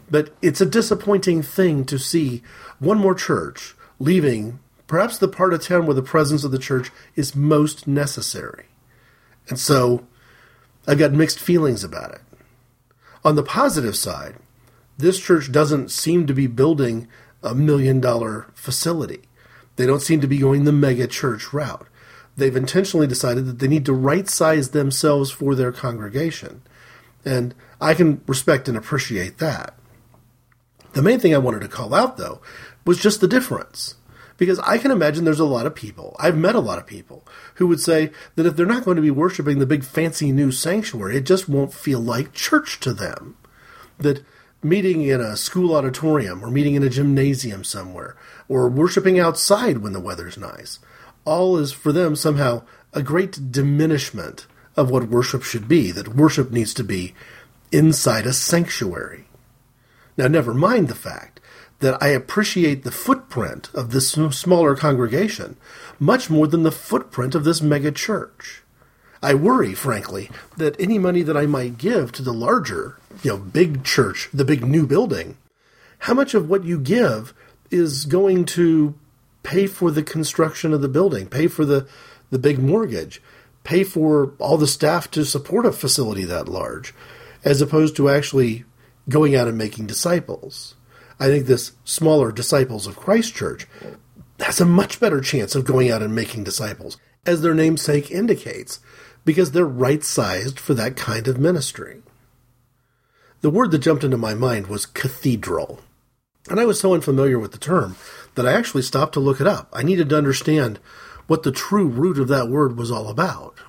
But 0.09 0.33
it's 0.41 0.61
a 0.61 0.65
disappointing 0.65 1.41
thing 1.41 1.85
to 1.85 1.97
see 1.97 2.43
one 2.79 2.99
more 2.99 3.15
church 3.15 3.75
leaving 3.99 4.59
perhaps 4.91 5.17
the 5.17 5.27
part 5.29 5.53
of 5.53 5.61
town 5.61 5.85
where 5.85 5.95
the 5.95 6.03
presence 6.03 6.43
of 6.43 6.51
the 6.51 6.59
church 6.59 6.91
is 7.15 7.33
most 7.33 7.87
necessary. 7.87 8.65
And 9.47 9.57
so 9.57 10.05
I've 10.85 10.99
got 10.99 11.13
mixed 11.13 11.39
feelings 11.39 11.81
about 11.81 12.11
it. 12.11 12.19
On 13.23 13.37
the 13.37 13.41
positive 13.41 13.95
side, 13.95 14.35
this 14.97 15.17
church 15.17 15.49
doesn't 15.49 15.91
seem 15.91 16.27
to 16.27 16.33
be 16.33 16.45
building 16.45 17.07
a 17.41 17.55
million 17.55 18.01
dollar 18.01 18.47
facility. 18.53 19.21
They 19.77 19.85
don't 19.85 20.01
seem 20.01 20.19
to 20.19 20.27
be 20.27 20.39
going 20.39 20.65
the 20.65 20.73
mega 20.73 21.07
church 21.07 21.53
route. 21.53 21.87
They've 22.35 22.53
intentionally 22.53 23.07
decided 23.07 23.45
that 23.45 23.59
they 23.59 23.69
need 23.69 23.85
to 23.85 23.93
right 23.93 24.27
size 24.27 24.71
themselves 24.71 25.31
for 25.31 25.55
their 25.55 25.71
congregation. 25.71 26.63
And 27.23 27.55
I 27.79 27.93
can 27.93 28.23
respect 28.27 28.67
and 28.67 28.77
appreciate 28.77 29.37
that. 29.37 29.73
The 30.91 31.01
main 31.01 31.21
thing 31.21 31.33
I 31.33 31.37
wanted 31.37 31.61
to 31.61 31.69
call 31.69 31.93
out, 31.93 32.17
though, 32.17 32.41
was 32.85 32.99
just 32.99 33.21
the 33.21 33.27
difference. 33.29 33.95
Because 34.41 34.57
I 34.61 34.79
can 34.79 34.89
imagine 34.89 35.23
there's 35.23 35.39
a 35.39 35.45
lot 35.45 35.67
of 35.67 35.75
people, 35.75 36.15
I've 36.19 36.35
met 36.35 36.55
a 36.55 36.59
lot 36.59 36.79
of 36.79 36.87
people, 36.87 37.23
who 37.57 37.67
would 37.67 37.79
say 37.79 38.09
that 38.33 38.47
if 38.47 38.55
they're 38.55 38.65
not 38.65 38.83
going 38.83 38.95
to 38.95 39.01
be 39.03 39.11
worshiping 39.11 39.59
the 39.59 39.67
big 39.67 39.83
fancy 39.83 40.31
new 40.31 40.51
sanctuary, 40.51 41.17
it 41.17 41.27
just 41.27 41.47
won't 41.47 41.71
feel 41.71 41.99
like 41.99 42.33
church 42.33 42.79
to 42.79 42.91
them. 42.91 43.37
That 43.99 44.25
meeting 44.63 45.03
in 45.03 45.21
a 45.21 45.37
school 45.37 45.75
auditorium 45.75 46.43
or 46.43 46.49
meeting 46.49 46.73
in 46.73 46.81
a 46.81 46.89
gymnasium 46.89 47.63
somewhere 47.63 48.17
or 48.49 48.67
worshiping 48.67 49.19
outside 49.19 49.77
when 49.77 49.93
the 49.93 49.99
weather's 49.99 50.39
nice, 50.39 50.79
all 51.23 51.55
is 51.57 51.71
for 51.71 51.91
them 51.91 52.15
somehow 52.15 52.63
a 52.93 53.03
great 53.03 53.51
diminishment 53.51 54.47
of 54.75 54.89
what 54.89 55.07
worship 55.07 55.43
should 55.43 55.67
be, 55.67 55.91
that 55.91 56.15
worship 56.15 56.49
needs 56.49 56.73
to 56.73 56.83
be 56.83 57.13
inside 57.71 58.25
a 58.25 58.33
sanctuary. 58.33 59.25
Now, 60.17 60.27
never 60.27 60.55
mind 60.55 60.87
the 60.87 60.95
fact 60.95 61.30
that 61.81 62.01
I 62.01 62.07
appreciate 62.09 62.83
the 62.83 62.91
footprint 62.91 63.69
of 63.73 63.91
this 63.91 64.11
smaller 64.11 64.75
congregation 64.75 65.57
much 65.99 66.29
more 66.29 66.47
than 66.47 66.63
the 66.63 66.71
footprint 66.71 67.35
of 67.35 67.43
this 67.43 67.61
mega 67.61 67.91
church. 67.91 68.63
I 69.21 69.35
worry, 69.35 69.73
frankly, 69.73 70.31
that 70.57 70.79
any 70.79 70.97
money 70.97 71.21
that 71.21 71.37
I 71.37 71.45
might 71.45 71.77
give 71.77 72.11
to 72.13 72.23
the 72.23 72.33
larger, 72.33 72.97
you 73.21 73.31
know, 73.31 73.37
big 73.37 73.83
church, 73.83 74.29
the 74.33 74.45
big 74.45 74.65
new 74.65 74.87
building, 74.87 75.37
how 75.99 76.15
much 76.15 76.33
of 76.33 76.49
what 76.49 76.63
you 76.63 76.79
give 76.79 77.33
is 77.69 78.05
going 78.05 78.45
to 78.45 78.95
pay 79.43 79.67
for 79.67 79.91
the 79.91 80.03
construction 80.03 80.73
of 80.73 80.81
the 80.81 80.87
building, 80.87 81.27
pay 81.27 81.47
for 81.47 81.65
the, 81.65 81.87
the 82.31 82.39
big 82.39 82.57
mortgage, 82.57 83.21
pay 83.63 83.83
for 83.83 84.33
all 84.39 84.57
the 84.57 84.67
staff 84.67 85.09
to 85.11 85.23
support 85.23 85.65
a 85.65 85.71
facility 85.71 86.23
that 86.25 86.49
large, 86.49 86.93
as 87.43 87.61
opposed 87.61 87.95
to 87.95 88.09
actually 88.09 88.65
going 89.07 89.35
out 89.35 89.47
and 89.47 89.57
making 89.57 89.85
disciples. 89.85 90.75
I 91.21 91.27
think 91.27 91.45
this 91.45 91.73
smaller 91.83 92.31
Disciples 92.31 92.87
of 92.87 92.95
Christ 92.95 93.35
church 93.35 93.67
has 94.39 94.59
a 94.59 94.65
much 94.65 94.99
better 94.99 95.21
chance 95.21 95.53
of 95.53 95.65
going 95.65 95.91
out 95.91 96.01
and 96.01 96.15
making 96.15 96.45
disciples, 96.45 96.97
as 97.27 97.43
their 97.43 97.53
namesake 97.53 98.09
indicates, 98.09 98.79
because 99.23 99.51
they're 99.51 99.63
right 99.63 100.03
sized 100.03 100.59
for 100.59 100.73
that 100.73 100.95
kind 100.95 101.27
of 101.27 101.37
ministry. 101.37 102.01
The 103.41 103.51
word 103.51 103.69
that 103.69 103.83
jumped 103.83 104.03
into 104.03 104.17
my 104.17 104.33
mind 104.33 104.65
was 104.65 104.87
cathedral. 104.87 105.81
And 106.49 106.59
I 106.59 106.65
was 106.65 106.79
so 106.79 106.95
unfamiliar 106.95 107.37
with 107.37 107.51
the 107.51 107.59
term 107.59 107.97
that 108.33 108.47
I 108.47 108.53
actually 108.53 108.81
stopped 108.81 109.13
to 109.13 109.19
look 109.19 109.39
it 109.39 109.45
up. 109.45 109.69
I 109.71 109.83
needed 109.83 110.09
to 110.09 110.17
understand 110.17 110.79
what 111.27 111.43
the 111.43 111.51
true 111.51 111.87
root 111.87 112.17
of 112.17 112.29
that 112.29 112.49
word 112.49 112.77
was 112.77 112.89
all 112.89 113.09
about. 113.09 113.59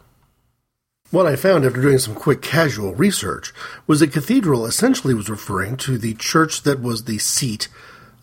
What 1.12 1.26
I 1.26 1.36
found 1.36 1.66
after 1.66 1.82
doing 1.82 1.98
some 1.98 2.14
quick 2.14 2.40
casual 2.40 2.94
research 2.94 3.52
was 3.86 4.00
that 4.00 4.14
cathedral 4.14 4.64
essentially 4.64 5.12
was 5.12 5.28
referring 5.28 5.76
to 5.76 5.98
the 5.98 6.14
church 6.14 6.62
that 6.62 6.80
was 6.80 7.04
the 7.04 7.18
seat 7.18 7.68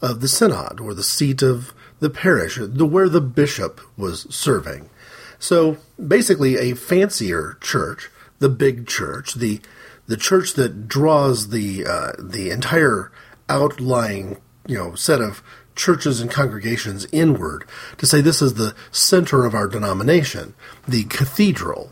of 0.02 0.22
the 0.22 0.28
synod 0.28 0.80
or 0.80 0.96
the 0.96 1.04
seat 1.04 1.44
of 1.44 1.72
the 2.00 2.10
parish, 2.10 2.58
the 2.60 2.88
where 2.88 3.08
the 3.08 3.22
bishop 3.22 3.80
was 3.96 4.26
serving. 4.34 4.90
So 5.38 5.78
basically, 6.04 6.58
a 6.58 6.74
fancier 6.74 7.60
church, 7.62 8.10
the 8.40 8.50
big 8.50 8.88
church, 8.88 9.36
the 9.36 9.62
the 10.08 10.18
church 10.18 10.56
that 10.56 10.88
draws 10.88 11.50
the 11.50 11.86
uh, 11.86 12.14
the 12.18 12.50
entire 12.50 13.12
outlying 13.50 14.42
you 14.66 14.80
know 14.80 14.96
set 14.96 15.22
of 15.22 15.44
churches 15.76 16.22
and 16.22 16.32
congregations 16.32 17.06
inward 17.12 17.66
to 18.00 18.08
say 18.08 18.20
this 18.20 18.42
is 18.42 18.56
the 18.56 18.74
center 18.90 19.46
of 19.46 19.54
our 19.54 19.68
denomination, 19.68 20.56
the 20.88 21.04
cathedral. 21.04 21.92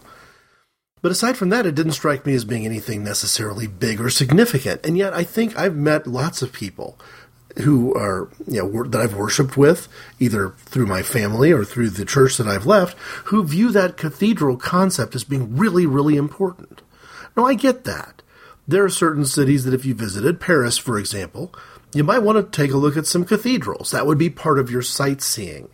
But 1.08 1.14
aside 1.14 1.38
from 1.38 1.48
that, 1.52 1.66
it 1.66 1.74
didn't 1.74 1.94
strike 1.94 2.26
me 2.26 2.34
as 2.34 2.44
being 2.44 2.66
anything 2.66 3.02
necessarily 3.02 3.66
big 3.66 4.02
or 4.02 4.10
significant. 4.10 4.86
And 4.86 4.98
yet, 4.98 5.14
I 5.14 5.24
think 5.24 5.58
I've 5.58 5.74
met 5.74 6.06
lots 6.06 6.42
of 6.42 6.52
people 6.52 7.00
who 7.60 7.96
are 7.96 8.30
you 8.46 8.62
know 8.62 8.84
that 8.84 9.00
I've 9.00 9.16
worshipped 9.16 9.56
with 9.56 9.88
either 10.20 10.50
through 10.66 10.88
my 10.88 11.02
family 11.02 11.54
or 11.54 11.64
through 11.64 11.92
the 11.92 12.04
church 12.04 12.36
that 12.36 12.48
I've 12.50 12.66
left 12.66 12.98
who 13.28 13.46
view 13.46 13.72
that 13.72 13.96
cathedral 13.96 14.58
concept 14.58 15.16
as 15.16 15.24
being 15.24 15.56
really 15.56 15.86
really 15.86 16.18
important. 16.18 16.82
Now 17.38 17.46
I 17.46 17.54
get 17.54 17.86
that. 17.86 18.22
There 18.68 18.84
are 18.84 18.90
certain 18.90 19.24
cities 19.24 19.64
that 19.64 19.74
if 19.74 19.86
you 19.86 19.96
visited 19.96 20.42
Paris 20.42 20.78
for 20.78 21.00
example, 21.00 21.56
you 21.94 22.04
might 22.04 22.20
want 22.20 22.36
to 22.36 22.62
take 22.62 22.74
a 22.74 22.78
look 22.78 22.98
at 22.98 23.08
some 23.08 23.24
cathedrals. 23.24 23.92
That 23.92 24.06
would 24.06 24.18
be 24.18 24.30
part 24.30 24.60
of 24.60 24.70
your 24.70 24.82
sightseeing. 24.82 25.70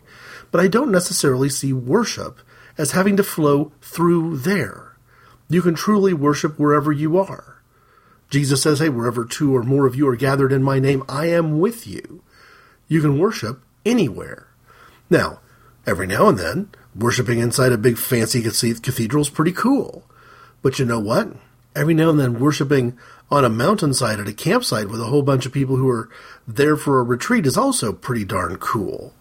But 0.52 0.60
I 0.60 0.68
don't 0.68 0.92
necessarily 0.92 1.48
see 1.48 1.72
worship 1.72 2.38
as 2.78 2.92
having 2.92 3.16
to 3.16 3.24
flow 3.24 3.72
through 3.82 4.36
there. 4.36 4.93
You 5.48 5.62
can 5.62 5.74
truly 5.74 6.14
worship 6.14 6.58
wherever 6.58 6.92
you 6.92 7.18
are. 7.18 7.62
Jesus 8.30 8.62
says, 8.62 8.78
Hey, 8.78 8.88
wherever 8.88 9.24
two 9.24 9.54
or 9.54 9.62
more 9.62 9.86
of 9.86 9.94
you 9.94 10.08
are 10.08 10.16
gathered 10.16 10.52
in 10.52 10.62
my 10.62 10.78
name, 10.78 11.04
I 11.08 11.26
am 11.26 11.60
with 11.60 11.86
you. 11.86 12.22
You 12.88 13.00
can 13.00 13.18
worship 13.18 13.60
anywhere. 13.84 14.48
Now, 15.10 15.40
every 15.86 16.06
now 16.06 16.28
and 16.28 16.38
then, 16.38 16.70
worshiping 16.94 17.38
inside 17.38 17.72
a 17.72 17.78
big 17.78 17.98
fancy 17.98 18.42
cathedral 18.42 19.22
is 19.22 19.30
pretty 19.30 19.52
cool. 19.52 20.04
But 20.62 20.78
you 20.78 20.84
know 20.84 20.98
what? 20.98 21.28
Every 21.76 21.94
now 21.94 22.10
and 22.10 22.18
then, 22.18 22.40
worshiping 22.40 22.98
on 23.30 23.44
a 23.44 23.50
mountainside 23.50 24.20
at 24.20 24.28
a 24.28 24.32
campsite 24.32 24.88
with 24.88 25.00
a 25.00 25.06
whole 25.06 25.22
bunch 25.22 25.44
of 25.44 25.52
people 25.52 25.76
who 25.76 25.88
are 25.88 26.08
there 26.46 26.76
for 26.76 26.98
a 26.98 27.04
retreat 27.04 27.46
is 27.46 27.56
also 27.56 27.92
pretty 27.92 28.24
darn 28.24 28.56
cool. 28.56 29.12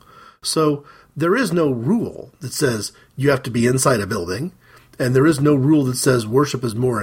So, 0.42 0.86
there 1.16 1.36
is 1.36 1.54
no 1.54 1.70
rule 1.70 2.32
that 2.40 2.54
says 2.54 2.92
you 3.16 3.30
have 3.30 3.44
to 3.44 3.52
be 3.52 3.68
inside 3.68 4.00
a 4.00 4.08
building, 4.08 4.52
and 5.00 5.16
there 5.16 5.26
is 5.26 5.40
no 5.40 5.56
rule 5.56 5.84
that 5.86 5.98
says 5.98 6.28
worship 6.28 6.64
is 6.64 6.76
more 6.76 7.02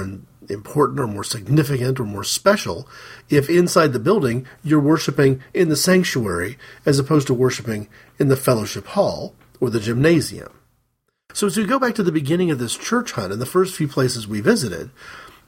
important 0.49 1.01
or 1.01 1.07
more 1.07 1.25
significant 1.25 2.01
or 2.01 2.05
more 2.05 2.25
special 2.25 2.89
if 3.29 3.49
inside 3.49 3.93
the 3.93 3.99
building 3.99 4.47
you're 4.63 4.81
worshiping 4.81 5.41
in 5.55 5.69
the 5.69 5.77
sanctuary 5.77 6.59
as 6.85 6.99
opposed 6.99 7.27
to 7.27 7.35
worshiping 7.35 7.89
in 8.19 8.29
the 8.29 8.37
fellowship 8.37 8.87
hall 8.89 9.35
or 9.61 9.71
the 9.71 9.81
gymnasium. 9.81 10.53
So, 11.33 11.47
as 11.47 11.57
we 11.57 11.65
go 11.65 11.79
back 11.79 11.95
to 11.95 12.03
the 12.03 12.11
beginning 12.11 12.51
of 12.51 12.59
this 12.59 12.77
church 12.77 13.13
hunt 13.13 13.33
and 13.33 13.41
the 13.41 13.47
first 13.47 13.77
few 13.77 13.87
places 13.87 14.27
we 14.27 14.41
visited, 14.41 14.91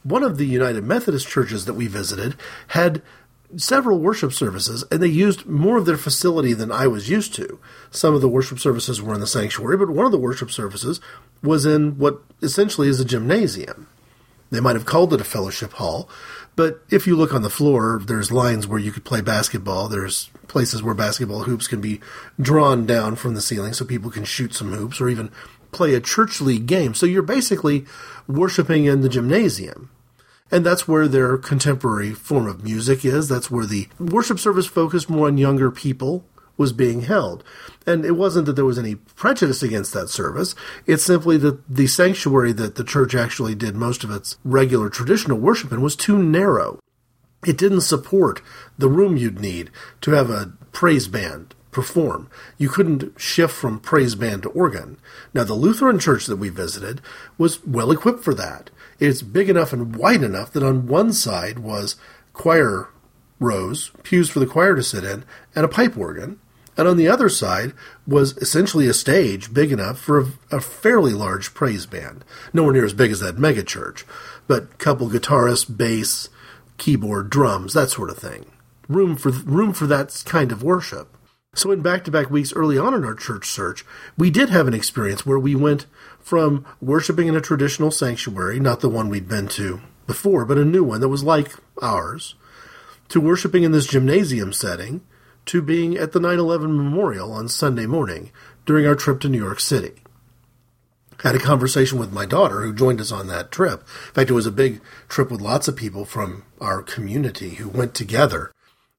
one 0.05 0.23
of 0.23 0.39
the 0.39 0.47
United 0.47 0.85
Methodist 0.85 1.29
churches 1.29 1.65
that 1.65 1.75
we 1.75 1.87
visited 1.87 2.37
had 2.69 3.03
several 3.57 3.99
worship 3.99 4.33
services, 4.33 4.85
and 4.91 5.03
they 5.03 5.09
used 5.09 5.47
more 5.47 5.77
of 5.77 5.87
their 5.87 5.97
facility 5.97 6.53
than 6.53 6.73
I 6.73 6.87
was 6.87 7.09
used 7.09 7.35
to. 7.35 7.59
Some 7.91 8.15
of 8.15 8.21
the 8.21 8.29
worship 8.29 8.59
services 8.59 9.01
were 9.01 9.15
in 9.15 9.21
the 9.21 9.27
sanctuary, 9.27 9.77
but 9.77 9.91
one 9.91 10.07
of 10.07 10.13
the 10.13 10.19
worship 10.19 10.51
services 10.51 11.01
was 11.43 11.67
in 11.67 11.99
what 11.99 12.23
essentially 12.41 12.89
is 12.89 13.01
a 13.01 13.05
gymnasium. 13.05 13.89
They 14.51 14.61
might 14.61 14.77
have 14.77 14.85
called 14.85 15.15
it 15.15 15.21
a 15.21 15.25
fellowship 15.25 15.73
hall, 15.75 16.09
but 16.57 16.83
if 16.91 17.07
you 17.07 17.17
look 17.17 17.33
on 17.33 17.43
the 17.43 17.51
floor, 17.51 18.03
there's 18.05 18.31
lines 18.31 18.67
where 18.67 18.79
you 18.79 18.93
could 18.93 19.05
play 19.05 19.23
basketball. 19.23 19.89
There's 19.89 20.29
places 20.47 20.83
where 20.83 20.95
basketball 20.95 21.45
hoops 21.45 21.67
can 21.67 21.81
be 21.81 22.01
drawn 22.39 22.85
down 22.85 23.17
from 23.17 23.35
the 23.35 23.41
ceiling 23.41 23.73
so 23.73 23.85
people 23.85 24.11
can 24.11 24.25
shoot 24.25 24.55
some 24.55 24.73
hoops 24.73 25.01
or 25.01 25.09
even 25.09 25.31
play 25.71 25.95
a 25.95 26.01
church 26.01 26.41
league 26.41 26.67
game. 26.67 26.93
So 26.93 27.07
you're 27.07 27.23
basically 27.23 27.87
worshiping 28.29 28.85
in 28.85 29.01
the 29.01 29.09
gymnasium. 29.09 29.91
And 30.53 30.67
that's 30.67 30.87
where 30.87 31.09
their 31.09 31.39
contemporary 31.39 32.13
form 32.13 32.47
of 32.47 32.63
music 32.63 33.05
is. 33.05 33.29
That's 33.29 33.51
where 33.51 33.65
the 33.65 33.89
worship 33.99 34.39
service 34.39 34.67
focused 34.67 35.09
more 35.09 35.27
on 35.27 35.39
younger 35.39 35.71
people 35.71 36.25
was 36.59 36.75
being 36.75 37.03
held. 37.03 37.43
And 37.87 38.05
it 38.05 38.13
wasn't 38.13 38.45
that 38.47 38.53
there 38.53 38.65
was 38.67 38.79
any 38.79 38.97
prejudice 38.97 39.63
against 39.63 39.95
that 39.95 40.11
service. 40.11 40.55
It's 40.87 41.03
simply 41.03 41.39
that 41.39 41.67
the 41.69 41.87
sanctuary 41.87 42.53
that 42.53 42.75
the 42.75 42.85
church 42.85 43.15
actually 43.15 43.55
did 43.55 43.75
most 43.75 44.05
of 44.05 44.11
its 44.11 44.37
regular 44.45 44.91
traditional 44.91 45.39
worship 45.39 45.73
in 45.73 45.81
was 45.81 45.97
too 45.97 46.23
narrow. 46.23 46.79
It 47.45 47.57
didn't 47.57 47.81
support 47.81 48.43
the 48.79 48.91
room 48.91 49.17
you'd 49.17 49.41
need 49.41 49.71
to 50.03 50.13
have 50.13 50.29
a 50.29 50.53
praise 50.71 51.09
band 51.09 51.55
perform. 51.73 52.31
You 52.59 52.69
couldn't 52.69 53.21
shift 53.21 53.53
from 53.53 53.81
praise 53.81 54.15
band 54.15 54.45
to 54.45 54.51
organ. 54.51 54.99
Now, 55.35 55.43
the 55.43 55.55
Lutheran 55.55 55.99
church 55.99 56.27
that 56.27 56.37
we 56.37 56.51
visited 56.51 57.01
was 57.37 57.65
well 57.67 57.91
equipped 57.91 58.23
for 58.23 58.35
that. 58.35 58.71
It's 59.01 59.23
big 59.23 59.51
enough 59.51 59.73
and 59.73 59.97
wide 59.97 60.23
enough 60.23 60.53
that 60.53 60.63
on 60.63 60.87
one 60.87 61.13
side 61.13 61.59
was 61.59 61.97
choir 62.33 62.89
rows, 63.41 63.91
pews 64.05 64.31
for 64.31 64.39
the 64.39 64.47
choir 64.47 64.77
to 64.77 64.83
sit 64.83 65.03
in, 65.03 65.25
and 65.57 65.65
a 65.65 65.69
pipe 65.69 65.99
organ. 65.99 66.39
And 66.77 66.87
on 66.89 66.97
the 66.97 67.09
other 67.09 67.29
side 67.29 67.73
was 68.07 68.37
essentially 68.39 68.87
a 68.87 68.95
stage 68.95 69.53
big 69.53 69.73
enough 69.73 69.99
for 69.99 70.21
a, 70.21 70.27
a 70.53 70.61
fairly 70.61 71.13
large 71.13 71.53
praise 71.53 71.85
band. 71.85 72.25
Nowhere 72.53 72.73
near 72.73 72.85
as 72.85 72.95
big 72.95 73.11
as 73.11 73.21
that 73.21 73.37
megachurch, 73.37 74.05
but 74.47 74.79
couple 74.79 75.11
guitarists, 75.11 75.77
bass, 75.77 76.29
keyboard, 76.79 77.29
drums, 77.29 77.75
that 77.75 77.91
sort 77.91 78.11
of 78.11 78.19
thing. 78.19 78.47
Room 78.89 79.17
for 79.17 79.31
room 79.31 79.73
for 79.73 79.87
that 79.87 80.23
kind 80.25 80.51
of 80.51 80.63
worship. 80.63 81.17
So 81.55 81.71
in 81.71 81.83
back-to-back 81.83 82.31
weeks 82.31 82.55
early 82.55 82.79
on 82.79 82.95
in 82.95 83.05
our 83.05 83.15
church 83.15 83.47
search, 83.47 83.85
we 84.17 84.31
did 84.31 84.49
have 84.49 84.67
an 84.67 84.73
experience 84.73 85.27
where 85.27 85.39
we 85.39 85.55
went 85.55 85.85
from 86.19 86.65
worshiping 86.81 87.29
in 87.29 87.37
a 87.37 87.43
traditional 87.43 87.91
sanctuary, 87.91 88.59
not 88.59 88.81
the 88.81 88.89
one 88.89 89.11
we'd 89.11 89.29
been 89.29 89.49
to 89.49 89.83
before, 90.07 90.47
but 90.47 90.57
a 90.57 90.65
new 90.65 90.83
one 90.83 91.01
that 91.03 91.11
was 91.11 91.23
like 91.23 91.55
ours, 91.83 92.37
to 93.09 93.21
worshiping 93.21 93.65
in 93.65 93.73
this 93.73 93.87
gymnasium 93.87 94.55
setting, 94.55 95.03
to 95.45 95.61
being 95.61 95.95
at 95.95 96.13
the 96.13 96.21
9 96.21 96.39
11 96.39 96.75
memorial 96.75 97.31
on 97.33 97.49
Sunday 97.49 97.85
morning 97.85 98.31
during 98.65 98.87
our 98.87 98.95
trip 98.95 99.21
to 99.21 99.29
New 99.29 99.39
York 99.39 99.61
City. 99.61 99.93
Had 101.23 101.35
a 101.35 101.39
conversation 101.39 101.99
with 101.99 102.13
my 102.13 102.25
daughter 102.25 102.63
who 102.63 102.73
joined 102.73 103.01
us 103.01 103.13
on 103.13 103.27
that 103.27 103.53
trip. 103.53 103.81
In 103.81 104.15
fact, 104.15 104.31
it 104.31 104.35
was 104.35 104.47
a 104.47 104.53
big 104.53 104.81
trip 105.07 105.31
with 105.31 105.43
lots 105.43 105.69
of 105.69 105.77
people 105.77 106.07
from 106.07 106.45
our 106.63 106.83
community 106.83 107.57
who 107.57 107.69
went 107.69 107.95
together. 107.95 108.53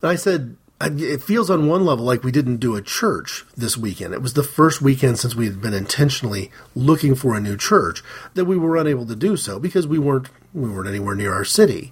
And 0.03 0.11
I 0.11 0.15
said, 0.15 0.55
it 0.86 1.22
feels 1.22 1.50
on 1.50 1.67
one 1.67 1.86
level 1.86 2.06
like 2.06 2.24
we 2.24 2.32
didn't 2.32 2.58
do 2.58 2.76
a 2.76 2.82
church 2.82 3.46
this 3.56 3.78
weekend. 3.78 4.13
It 4.13 4.22
was 4.22 4.34
the 4.34 4.43
first 4.43 4.82
weekend 4.82 5.19
since 5.19 5.36
we 5.36 5.46
had 5.46 5.62
been 5.62 5.74
intentionally 5.74 6.52
looking 6.76 7.15
for 7.15 7.36
a 7.36 7.41
new 7.41 7.58
church 7.58 8.04
that 8.34 8.46
we 8.46 8.58
were 8.58 8.78
unable 8.78 9.06
to 9.06 9.15
do 9.15 9.38
so 9.38 9.60
because 9.60 9.88
we 9.88 10.00
weren't 10.00 10.30
we 10.54 10.69
weren't 10.69 10.89
anywhere 10.89 11.15
near 11.15 11.34
our 11.34 11.46
city. 11.46 11.91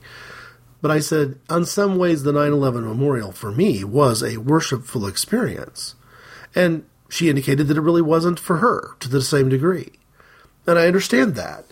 But 0.81 0.91
I 0.91 0.99
said, 0.99 1.39
on 1.49 1.65
some 1.65 1.97
ways, 1.97 2.23
the 2.23 2.33
9 2.33 2.51
11 2.51 2.83
memorial 2.83 3.31
for 3.31 3.51
me 3.51 3.83
was 3.83 4.23
a 4.23 4.37
worshipful 4.37 5.05
experience. 5.05 5.95
And 6.55 6.85
she 7.07 7.29
indicated 7.29 7.67
that 7.67 7.77
it 7.77 7.81
really 7.81 8.01
wasn't 8.01 8.39
for 8.39 8.57
her 8.57 8.95
to 8.99 9.07
the 9.07 9.21
same 9.21 9.49
degree. 9.49 9.91
And 10.65 10.79
I 10.79 10.87
understand 10.87 11.35
that. 11.35 11.65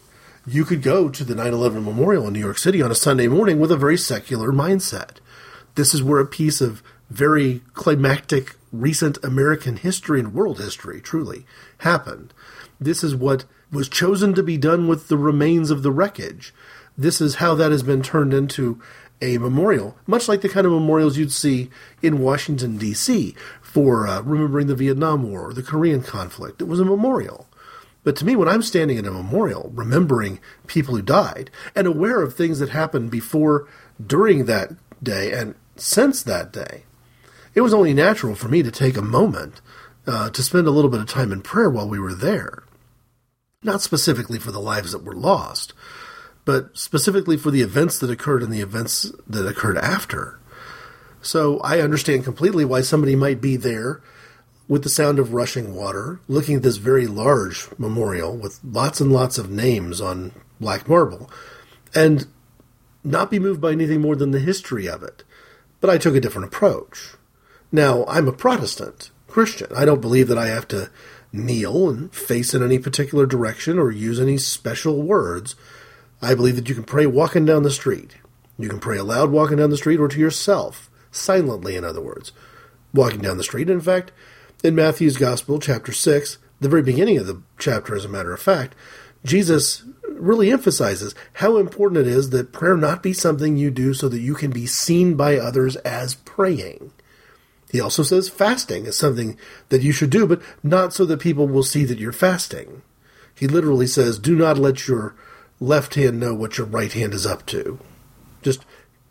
You 0.46 0.64
could 0.64 0.82
go 0.82 1.10
to 1.10 1.24
the 1.24 1.36
9 1.36 1.54
11 1.54 1.84
memorial 1.84 2.28
in 2.28 2.34
New 2.34 2.40
York 2.40 2.58
City 2.58 2.82
on 2.82 2.92
a 2.92 2.96
Sunday 2.96 3.28
morning 3.28 3.60
with 3.60 3.72
a 3.72 3.78
very 3.78 3.98
secular 3.98 4.52
mindset. 4.52 5.18
This 5.76 5.94
is 5.94 6.04
where 6.04 6.20
a 6.20 6.26
piece 6.26 6.62
of 6.62 6.84
very 7.10 7.62
climactic 7.74 8.56
recent 8.72 9.18
American 9.24 9.78
history 9.78 10.20
and 10.20 10.34
world 10.34 10.60
history 10.60 11.02
truly 11.02 11.46
happened. 11.80 12.34
This 12.80 13.04
is 13.04 13.16
what 13.16 13.46
was 13.72 13.90
chosen 13.90 14.34
to 14.34 14.44
be 14.44 14.58
done 14.58 14.88
with 14.88 15.08
the 15.08 15.18
remains 15.18 15.72
of 15.72 15.84
the 15.84 15.92
wreckage 15.92 16.54
this 17.00 17.22
is 17.22 17.36
how 17.36 17.56
that 17.56 17.72
has 17.72 17.82
been 17.82 18.04
turned 18.04 18.34
into 18.34 18.82
a 19.22 19.38
memorial, 19.38 19.98
much 20.06 20.28
like 20.28 20.42
the 20.42 20.50
kind 20.50 20.66
of 20.68 20.74
memorials 20.74 21.18
you'd 21.18 21.32
see 21.32 21.70
in 22.02 22.20
Washington, 22.20 22.78
D.C. 22.78 23.36
for 23.62 24.06
uh, 24.06 24.22
remembering 24.22 24.68
the 24.68 24.76
Vietnam 24.76 25.24
War 25.24 25.48
or 25.48 25.54
the 25.54 25.64
Korean 25.64 26.04
conflict. 26.04 26.62
It 26.62 26.68
was 26.68 26.82
a 26.82 26.86
memorial. 26.86 27.48
But 28.04 28.18
to 28.18 28.26
me, 28.26 28.36
when 28.36 28.50
I'm 28.50 28.62
standing 28.62 28.98
in 28.98 29.06
a 29.06 29.12
memorial, 29.12 29.72
remembering 29.74 30.40
people 30.68 30.96
who 30.96 31.02
died 31.02 31.50
and 31.74 31.88
aware 31.88 32.22
of 32.22 32.36
things 32.36 32.60
that 32.60 32.70
happened 32.70 33.12
before, 33.12 33.66
during 34.06 34.46
that 34.46 34.72
day, 35.02 35.32
and 35.32 35.56
since 35.78 36.22
that 36.24 36.52
day, 36.52 36.84
it 37.54 37.62
was 37.62 37.74
only 37.74 37.94
natural 37.94 38.36
for 38.36 38.48
me 38.48 38.64
to 38.64 38.72
take 38.72 38.98
a 38.98 39.02
moment 39.02 39.62
uh, 40.08 40.30
to 40.30 40.44
spend 40.44 40.68
a 40.68 40.72
little 40.72 40.90
bit 40.90 41.02
of 41.02 41.08
time 41.08 41.32
in 41.32 41.42
prayer 41.42 41.70
while 41.70 41.88
we 41.88 42.00
were 42.00 42.14
there. 42.14 42.64
Not 43.64 43.82
specifically 43.82 44.40
for 44.40 44.52
the 44.52 44.60
lives 44.60 44.92
that 44.92 45.04
were 45.04 45.16
lost, 45.16 45.74
but 46.46 46.78
specifically 46.78 47.38
for 47.38 47.52
the 47.52 47.62
events 47.62 48.00
that 48.00 48.10
occurred 48.10 48.42
and 48.42 48.52
the 48.52 48.62
events 48.62 49.12
that 49.28 49.48
occurred 49.48 49.78
after. 49.78 50.40
So 51.22 51.60
I 51.60 51.82
understand 51.82 52.24
completely 52.24 52.66
why 52.66 52.82
somebody 52.82 53.16
might 53.16 53.42
be 53.42 53.58
there 53.58 54.02
with 54.68 54.84
the 54.84 54.90
sound 54.90 55.20
of 55.20 55.34
rushing 55.34 55.76
water, 55.76 56.22
looking 56.28 56.56
at 56.56 56.64
this 56.64 56.78
very 56.78 57.08
large 57.08 57.68
memorial 57.78 58.38
with 58.38 58.60
lots 58.64 59.02
and 59.02 59.12
lots 59.12 59.38
of 59.38 59.50
names 59.50 60.00
on 60.00 60.32
black 60.60 60.88
marble, 60.88 61.30
and 61.94 62.28
not 63.04 63.32
be 63.32 63.40
moved 63.40 63.60
by 63.60 63.72
anything 63.72 64.00
more 64.00 64.16
than 64.16 64.32
the 64.32 64.40
history 64.40 64.88
of 64.88 65.04
it. 65.04 65.24
But 65.82 65.90
I 65.90 65.98
took 65.98 66.16
a 66.16 66.20
different 66.20 66.48
approach. 66.48 67.16
Now, 67.72 68.06
I'm 68.08 68.28
a 68.28 68.34
Protestant 68.34 69.12
Christian. 69.28 69.68
I 69.76 69.86
don't 69.86 70.02
believe 70.02 70.28
that 70.28 70.38
I 70.38 70.48
have 70.48 70.68
to 70.70 70.90
kneel 71.32 71.90
and 71.90 72.14
face 72.14 72.54
in 72.54 72.64
any 72.64 72.80
particular 72.80 73.26
direction 73.26 73.78
or 73.78 73.92
use 73.92 74.20
any 74.20 74.38
special 74.38 75.02
words. 75.02 75.56
I 76.22 76.34
believe 76.34 76.56
that 76.56 76.68
you 76.68 76.76
can 76.76 76.84
pray 76.84 77.06
walking 77.06 77.46
down 77.46 77.64
the 77.64 77.72
street. 77.72 78.18
You 78.58 78.70
can 78.70 78.80
pray 78.80 78.98
aloud 78.98 79.32
walking 79.32 79.58
down 79.58 79.70
the 79.70 79.78
street 79.78 80.00
or 80.00 80.08
to 80.08 80.20
yourself, 80.20 80.90
silently, 81.12 81.76
in 81.76 81.86
other 81.86 82.02
words, 82.02 82.32
walking 82.94 83.22
down 83.22 83.38
the 83.38 83.44
street. 83.44 83.70
In 83.70 83.82
fact, 83.82 84.12
in 84.64 84.76
Matthew's 84.76 85.16
Gospel, 85.16 85.60
chapter 85.60 85.94
6, 85.94 86.38
the 86.60 86.70
very 86.70 86.82
beginning 86.82 87.18
of 87.18 87.28
the 87.28 87.42
chapter, 87.58 87.96
as 87.96 88.04
a 88.04 88.10
matter 88.10 88.34
of 88.34 88.42
fact, 88.42 88.76
Jesus 89.24 89.84
really 90.08 90.52
emphasizes 90.52 91.16
how 91.34 91.58
important 91.58 92.02
it 92.02 92.08
is 92.08 92.32
that 92.32 92.52
prayer 92.52 92.76
not 92.76 93.04
be 93.04 93.14
something 93.14 93.56
you 93.56 93.72
do 93.72 93.94
so 93.94 94.10
that 94.10 94.20
you 94.20 94.34
can 94.34 94.52
be 94.52 94.66
seen 94.66 95.16
by 95.16 95.38
others 95.38 95.76
as 95.78 96.16
praying. 96.16 96.92
He 97.70 97.80
also 97.80 98.04
says 98.04 98.30
fasting 98.30 98.86
is 98.86 98.98
something 98.98 99.38
that 99.70 99.82
you 99.82 99.92
should 99.92 100.10
do, 100.10 100.26
but 100.26 100.42
not 100.64 100.94
so 100.94 101.06
that 101.06 101.20
people 101.20 101.48
will 101.48 101.64
see 101.64 101.86
that 101.86 102.00
you're 102.00 102.12
fasting. 102.12 102.82
He 103.36 103.48
literally 103.48 103.88
says, 103.88 104.20
do 104.20 104.36
not 104.36 104.58
let 104.58 104.88
your 104.88 105.16
left 105.60 105.96
hand 105.96 106.20
know 106.20 106.34
what 106.34 106.58
your 106.58 106.68
right 106.68 106.92
hand 106.92 107.14
is 107.14 107.26
up 107.26 107.46
to. 107.48 107.80
Just 108.42 108.66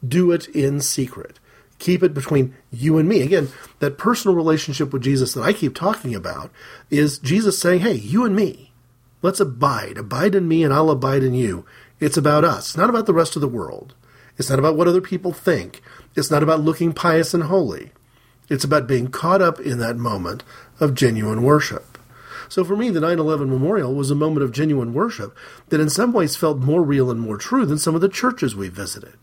do 0.06 0.32
it 0.32 0.48
in 0.48 0.80
secret. 0.80 1.38
Keep 1.78 2.02
it 2.02 2.12
between 2.12 2.54
you 2.72 2.98
and 2.98 3.08
me. 3.08 3.22
Again, 3.22 3.48
that 3.78 3.98
personal 3.98 4.36
relationship 4.36 4.92
with 4.92 5.02
Jesus 5.02 5.34
that 5.34 5.42
I 5.42 5.52
keep 5.52 5.74
talking 5.74 6.14
about 6.14 6.50
is 6.90 7.18
Jesus 7.18 7.58
saying, 7.58 7.80
hey, 7.80 7.94
you 7.94 8.24
and 8.24 8.34
me, 8.34 8.72
let's 9.22 9.40
abide. 9.40 9.96
Abide 9.96 10.34
in 10.34 10.48
me 10.48 10.64
and 10.64 10.74
I'll 10.74 10.90
abide 10.90 11.22
in 11.22 11.34
you. 11.34 11.64
It's 12.00 12.16
about 12.16 12.44
us, 12.44 12.76
not 12.76 12.90
about 12.90 13.06
the 13.06 13.14
rest 13.14 13.36
of 13.36 13.42
the 13.42 13.48
world. 13.48 13.94
It's 14.36 14.50
not 14.50 14.58
about 14.58 14.76
what 14.76 14.88
other 14.88 15.00
people 15.00 15.32
think. 15.32 15.80
It's 16.16 16.30
not 16.30 16.42
about 16.42 16.60
looking 16.60 16.92
pious 16.92 17.34
and 17.34 17.44
holy. 17.44 17.92
It's 18.48 18.64
about 18.64 18.86
being 18.86 19.08
caught 19.08 19.42
up 19.42 19.60
in 19.60 19.78
that 19.78 19.96
moment 19.96 20.42
of 20.80 20.94
genuine 20.94 21.42
worship. 21.42 21.98
So 22.48 22.64
for 22.64 22.76
me, 22.76 22.88
the 22.88 23.00
9 23.00 23.18
11 23.18 23.50
memorial 23.50 23.94
was 23.94 24.10
a 24.10 24.14
moment 24.14 24.42
of 24.42 24.52
genuine 24.52 24.94
worship 24.94 25.36
that 25.68 25.80
in 25.80 25.90
some 25.90 26.12
ways 26.12 26.36
felt 26.36 26.58
more 26.58 26.82
real 26.82 27.10
and 27.10 27.20
more 27.20 27.36
true 27.36 27.66
than 27.66 27.78
some 27.78 27.94
of 27.94 28.00
the 28.00 28.08
churches 28.08 28.56
we 28.56 28.68
visited. 28.68 29.14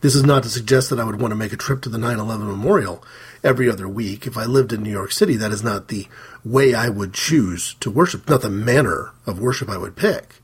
This 0.00 0.14
is 0.14 0.24
not 0.24 0.44
to 0.44 0.48
suggest 0.48 0.88
that 0.88 0.98
I 0.98 1.04
would 1.04 1.20
want 1.20 1.32
to 1.32 1.36
make 1.36 1.52
a 1.52 1.58
trip 1.58 1.82
to 1.82 1.90
the 1.90 1.98
9 1.98 2.18
11 2.18 2.46
memorial 2.46 3.04
every 3.44 3.68
other 3.68 3.86
week. 3.86 4.26
If 4.26 4.38
I 4.38 4.46
lived 4.46 4.72
in 4.72 4.82
New 4.82 4.90
York 4.90 5.12
City, 5.12 5.36
that 5.36 5.52
is 5.52 5.62
not 5.62 5.88
the 5.88 6.08
way 6.42 6.72
I 6.72 6.88
would 6.88 7.12
choose 7.12 7.74
to 7.80 7.90
worship, 7.90 8.26
not 8.26 8.40
the 8.40 8.48
manner 8.48 9.12
of 9.26 9.38
worship 9.38 9.68
I 9.68 9.76
would 9.76 9.96
pick. 9.96 10.36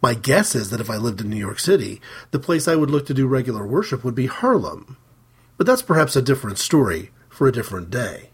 My 0.00 0.14
guess 0.14 0.54
is 0.54 0.70
that 0.70 0.80
if 0.80 0.90
I 0.90 0.96
lived 0.96 1.20
in 1.20 1.30
New 1.30 1.36
York 1.36 1.58
City, 1.58 2.00
the 2.30 2.38
place 2.38 2.68
I 2.68 2.76
would 2.76 2.90
look 2.90 3.06
to 3.06 3.14
do 3.14 3.26
regular 3.26 3.66
worship 3.66 4.04
would 4.04 4.14
be 4.14 4.26
Harlem. 4.26 4.96
But 5.56 5.66
that's 5.66 5.82
perhaps 5.82 6.14
a 6.14 6.22
different 6.22 6.58
story 6.58 7.10
for 7.32 7.48
a 7.48 7.52
different 7.52 7.90
day. 7.90 8.30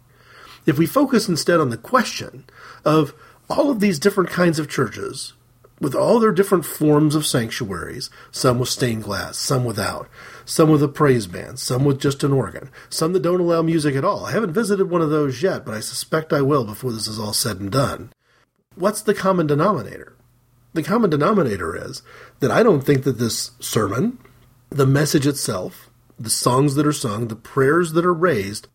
If 0.67 0.77
we 0.77 0.87
focus 0.87 1.29
instead 1.29 1.61
on 1.61 1.71
the 1.71 1.79
question 1.79 2.45
of 2.85 3.15
all 3.49 3.71
of 3.71 3.81
these 3.81 3.99
different 3.99 4.29
kinds 4.29 4.59
of 4.59 4.69
churches, 4.69 5.33
with 5.81 5.95
all 5.95 6.19
their 6.19 6.33
different 6.33 6.67
forms 6.67 7.15
of 7.15 7.27
sanctuaries, 7.27 8.11
some 8.31 8.59
with 8.59 8.69
stained 8.69 9.05
glass, 9.05 9.39
some 9.39 9.65
without, 9.65 10.09
some 10.45 10.69
with 10.69 10.83
a 10.83 10.89
praise 10.89 11.27
band, 11.27 11.59
some 11.59 11.85
with 11.85 12.01
just 12.01 12.25
an 12.25 12.33
organ, 12.33 12.69
some 12.91 13.13
that 13.13 13.23
don't 13.23 13.41
allow 13.41 13.63
music 13.63 13.95
at 13.95 14.05
all. 14.05 14.27
I 14.27 14.33
haven't 14.33 14.53
visited 14.53 14.91
one 14.91 15.03
of 15.03 15.11
those 15.11 15.43
yet, 15.43 15.65
but 15.65 15.75
I 15.75 15.81
suspect 15.81 16.33
I 16.33 16.43
will 16.43 16.65
before 16.65 16.93
this 16.93 17.07
is 17.07 17.19
all 17.19 17.33
said 17.33 17.61
and 17.61 17.71
done. 17.71 18.13
What's 18.75 19.03
the 19.03 19.15
common 19.15 19.47
denominator? 19.47 20.17
The 20.75 20.83
common 20.83 21.11
denominator 21.11 21.77
is 21.77 22.03
that 22.41 22.51
I 22.51 22.63
don't 22.63 22.83
think 22.83 23.05
that 23.05 23.19
this 23.19 23.53
sermon, 23.61 24.19
the 24.71 24.87
message 24.87 25.27
itself, 25.27 25.89
the 26.19 26.31
songs 26.31 26.75
that 26.75 26.87
are 26.87 26.93
sung, 26.93 27.29
the 27.29 27.37
prayers 27.37 27.93
that 27.93 28.05
are 28.05 28.15
raised, 28.15 28.69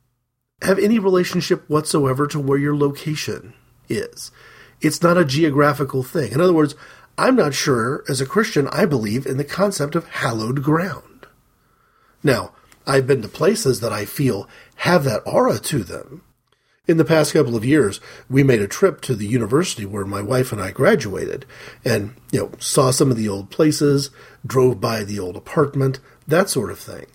have 0.63 0.79
any 0.79 0.99
relationship 0.99 1.69
whatsoever 1.69 2.27
to 2.27 2.39
where 2.39 2.57
your 2.57 2.75
location 2.75 3.53
is. 3.89 4.31
It's 4.81 5.01
not 5.01 5.17
a 5.17 5.25
geographical 5.25 6.03
thing. 6.03 6.31
In 6.31 6.41
other 6.41 6.53
words, 6.53 6.75
I'm 7.17 7.35
not 7.35 7.53
sure, 7.53 8.03
as 8.09 8.21
a 8.21 8.25
Christian, 8.25 8.67
I 8.69 8.85
believe 8.85 9.25
in 9.25 9.37
the 9.37 9.43
concept 9.43 9.95
of 9.95 10.07
hallowed 10.07 10.63
ground. 10.63 11.27
Now, 12.23 12.53
I've 12.87 13.07
been 13.07 13.21
to 13.21 13.27
places 13.27 13.79
that 13.81 13.93
I 13.93 14.05
feel 14.05 14.49
have 14.77 15.03
that 15.03 15.21
aura 15.25 15.59
to 15.59 15.83
them. 15.83 16.23
In 16.85 16.97
the 16.97 17.05
past 17.05 17.31
couple 17.31 17.55
of 17.55 17.63
years, 17.63 18.01
we 18.29 18.43
made 18.43 18.61
a 18.61 18.67
trip 18.67 18.99
to 19.01 19.15
the 19.15 19.27
university 19.27 19.85
where 19.85 20.05
my 20.05 20.21
wife 20.21 20.51
and 20.51 20.61
I 20.61 20.71
graduated 20.71 21.45
and, 21.85 22.15
you 22.31 22.39
know, 22.39 22.51
saw 22.59 22.91
some 22.91 23.09
of 23.09 23.15
the 23.15 23.29
old 23.29 23.49
places, 23.49 24.09
drove 24.45 24.81
by 24.81 25.05
the 25.05 25.17
old 25.19 25.37
apartment, 25.37 25.99
that 26.27 26.49
sort 26.49 26.71
of 26.71 26.79
thing. 26.79 27.05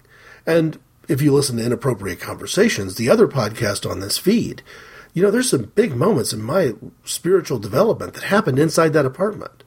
And 0.47 0.79
if 1.09 1.23
you 1.23 1.33
listen 1.33 1.57
to 1.57 1.65
Inappropriate 1.65 2.21
Conversations, 2.21 2.95
the 2.95 3.09
other 3.09 3.27
podcast 3.27 3.91
on 3.91 4.01
this 4.01 4.19
feed, 4.19 4.63
you 5.15 5.23
know, 5.23 5.31
there's 5.31 5.51
some 5.51 5.73
big 5.75 5.97
moments 5.97 6.33
in 6.33 6.43
my 6.43 6.75
spiritual 7.05 7.59
development 7.59 8.15
that 8.15 8.25
happened 8.25 8.59
inside 8.59 8.93
that 8.93 9.07
apartment. 9.07 9.65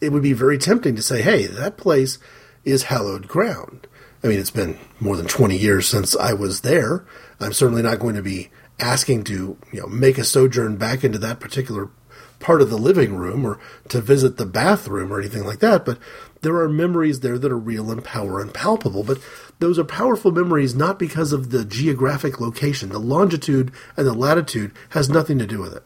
It 0.00 0.12
would 0.12 0.22
be 0.22 0.32
very 0.32 0.58
tempting 0.58 0.96
to 0.96 1.02
say, 1.02 1.22
hey, 1.22 1.46
that 1.46 1.76
place 1.76 2.18
is 2.64 2.84
hallowed 2.84 3.28
ground. 3.28 3.86
I 4.22 4.26
mean, 4.26 4.40
it's 4.40 4.50
been 4.50 4.78
more 4.98 5.16
than 5.16 5.26
20 5.26 5.56
years 5.56 5.88
since 5.88 6.16
I 6.16 6.32
was 6.32 6.62
there. 6.62 7.06
I'm 7.38 7.52
certainly 7.52 7.82
not 7.82 8.00
going 8.00 8.16
to 8.16 8.22
be 8.22 8.50
asking 8.80 9.24
to, 9.24 9.56
you 9.72 9.80
know, 9.80 9.86
make 9.86 10.18
a 10.18 10.24
sojourn 10.24 10.76
back 10.76 11.04
into 11.04 11.18
that 11.18 11.40
particular 11.40 11.88
part 12.38 12.62
of 12.62 12.70
the 12.70 12.78
living 12.78 13.14
room 13.14 13.44
or 13.44 13.58
to 13.88 14.00
visit 14.00 14.36
the 14.36 14.46
bathroom 14.46 15.12
or 15.12 15.20
anything 15.20 15.44
like 15.44 15.60
that, 15.60 15.84
but 15.84 15.98
there 16.42 16.56
are 16.56 16.68
memories 16.68 17.20
there 17.20 17.38
that 17.38 17.50
are 17.50 17.58
real 17.58 17.90
and 17.90 18.04
power 18.04 18.40
and 18.40 18.52
palpable. 18.52 19.02
But 19.02 19.18
those 19.58 19.78
are 19.78 19.84
powerful 19.84 20.30
memories 20.30 20.74
not 20.74 20.98
because 20.98 21.32
of 21.32 21.50
the 21.50 21.64
geographic 21.64 22.40
location. 22.40 22.90
The 22.90 22.98
longitude 22.98 23.72
and 23.96 24.06
the 24.06 24.14
latitude 24.14 24.72
has 24.90 25.08
nothing 25.08 25.38
to 25.38 25.46
do 25.46 25.60
with 25.60 25.74
it. 25.74 25.82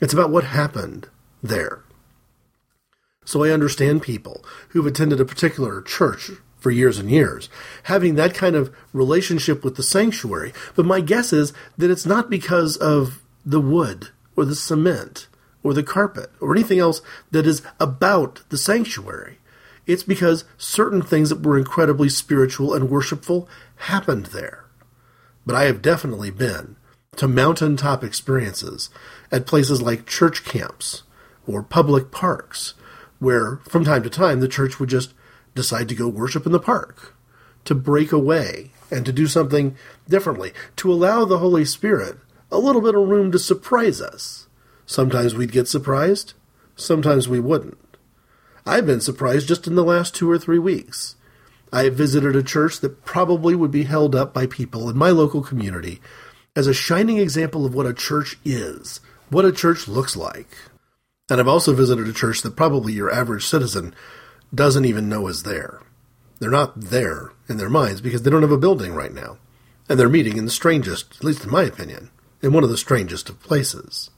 It's 0.00 0.12
about 0.12 0.30
what 0.30 0.44
happened 0.44 1.08
there. 1.42 1.82
So 3.24 3.44
I 3.44 3.50
understand 3.50 4.02
people 4.02 4.44
who've 4.70 4.86
attended 4.86 5.20
a 5.20 5.24
particular 5.24 5.82
church 5.82 6.30
for 6.58 6.70
years 6.70 6.98
and 6.98 7.10
years, 7.10 7.48
having 7.84 8.14
that 8.14 8.34
kind 8.34 8.56
of 8.56 8.74
relationship 8.92 9.62
with 9.64 9.76
the 9.76 9.82
sanctuary. 9.82 10.52
But 10.74 10.86
my 10.86 11.00
guess 11.00 11.32
is 11.32 11.52
that 11.76 11.90
it's 11.90 12.06
not 12.06 12.30
because 12.30 12.76
of 12.76 13.22
the 13.44 13.60
wood 13.60 14.08
or 14.36 14.44
the 14.44 14.54
cement 14.54 15.28
or 15.62 15.74
the 15.74 15.82
carpet 15.82 16.30
or 16.40 16.52
anything 16.52 16.78
else 16.78 17.00
that 17.30 17.46
is 17.46 17.62
about 17.80 18.42
the 18.48 18.58
sanctuary. 18.58 19.38
It's 19.86 20.02
because 20.02 20.44
certain 20.58 21.02
things 21.02 21.30
that 21.30 21.42
were 21.42 21.58
incredibly 21.58 22.08
spiritual 22.08 22.74
and 22.74 22.90
worshipful 22.90 23.48
happened 23.76 24.26
there. 24.26 24.66
But 25.46 25.56
I 25.56 25.64
have 25.64 25.80
definitely 25.80 26.30
been 26.30 26.76
to 27.16 27.26
mountaintop 27.26 28.04
experiences 28.04 28.90
at 29.32 29.46
places 29.46 29.80
like 29.80 30.06
church 30.06 30.44
camps 30.44 31.04
or 31.46 31.62
public 31.62 32.10
parks, 32.10 32.74
where 33.18 33.56
from 33.64 33.84
time 33.84 34.02
to 34.02 34.10
time 34.10 34.40
the 34.40 34.48
church 34.48 34.78
would 34.78 34.90
just 34.90 35.14
decide 35.54 35.88
to 35.88 35.94
go 35.94 36.06
worship 36.06 36.44
in 36.44 36.52
the 36.52 36.60
park, 36.60 37.14
to 37.64 37.74
break 37.74 38.12
away 38.12 38.72
and 38.90 39.06
to 39.06 39.12
do 39.12 39.26
something 39.26 39.74
differently, 40.08 40.52
to 40.76 40.92
allow 40.92 41.24
the 41.24 41.38
Holy 41.38 41.64
Spirit 41.64 42.18
a 42.52 42.58
little 42.58 42.82
bit 42.82 42.94
of 42.94 43.08
room 43.08 43.32
to 43.32 43.38
surprise 43.38 44.00
us. 44.00 44.47
Sometimes 44.88 45.34
we'd 45.34 45.52
get 45.52 45.68
surprised, 45.68 46.32
sometimes 46.74 47.28
we 47.28 47.38
wouldn't. 47.38 47.76
I've 48.64 48.86
been 48.86 49.02
surprised 49.02 49.46
just 49.46 49.66
in 49.66 49.74
the 49.74 49.84
last 49.84 50.14
two 50.14 50.30
or 50.30 50.38
three 50.38 50.58
weeks. 50.58 51.14
I 51.70 51.84
have 51.84 51.94
visited 51.94 52.34
a 52.34 52.42
church 52.42 52.80
that 52.80 53.04
probably 53.04 53.54
would 53.54 53.70
be 53.70 53.84
held 53.84 54.14
up 54.14 54.32
by 54.32 54.46
people 54.46 54.88
in 54.88 54.96
my 54.96 55.10
local 55.10 55.42
community 55.42 56.00
as 56.56 56.66
a 56.66 56.72
shining 56.72 57.18
example 57.18 57.66
of 57.66 57.74
what 57.74 57.84
a 57.84 57.92
church 57.92 58.38
is, 58.46 59.00
what 59.28 59.44
a 59.44 59.52
church 59.52 59.88
looks 59.88 60.16
like. 60.16 60.56
And 61.28 61.38
I've 61.38 61.48
also 61.48 61.74
visited 61.74 62.08
a 62.08 62.14
church 62.14 62.40
that 62.40 62.56
probably 62.56 62.94
your 62.94 63.12
average 63.12 63.44
citizen 63.44 63.94
doesn't 64.54 64.86
even 64.86 65.10
know 65.10 65.28
is 65.28 65.42
there. 65.42 65.82
They're 66.40 66.48
not 66.48 66.80
there 66.80 67.32
in 67.46 67.58
their 67.58 67.68
minds 67.68 68.00
because 68.00 68.22
they 68.22 68.30
don't 68.30 68.40
have 68.40 68.52
a 68.52 68.56
building 68.56 68.94
right 68.94 69.12
now. 69.12 69.36
And 69.86 70.00
they're 70.00 70.08
meeting 70.08 70.38
in 70.38 70.46
the 70.46 70.50
strangest, 70.50 71.16
at 71.16 71.24
least 71.24 71.44
in 71.44 71.50
my 71.50 71.64
opinion, 71.64 72.10
in 72.40 72.54
one 72.54 72.64
of 72.64 72.70
the 72.70 72.78
strangest 72.78 73.28
of 73.28 73.42
places. 73.42 74.08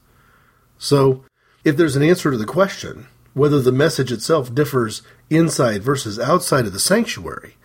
So, 0.83 1.23
if 1.63 1.77
there's 1.77 1.95
an 1.95 2.01
answer 2.01 2.31
to 2.31 2.37
the 2.37 2.43
question, 2.43 3.05
whether 3.35 3.61
the 3.61 3.71
message 3.71 4.11
itself 4.11 4.53
differs 4.53 5.03
inside 5.29 5.83
versus 5.83 6.17
outside 6.17 6.65
of 6.65 6.73
the 6.73 6.79
sanctuary, 6.79 7.55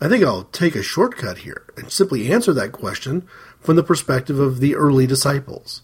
I 0.00 0.08
think 0.08 0.24
I'll 0.24 0.42
take 0.42 0.74
a 0.74 0.82
shortcut 0.82 1.38
here 1.38 1.62
and 1.76 1.88
simply 1.92 2.32
answer 2.32 2.52
that 2.52 2.72
question 2.72 3.28
from 3.60 3.76
the 3.76 3.84
perspective 3.84 4.40
of 4.40 4.58
the 4.58 4.74
early 4.74 5.06
disciples. 5.06 5.82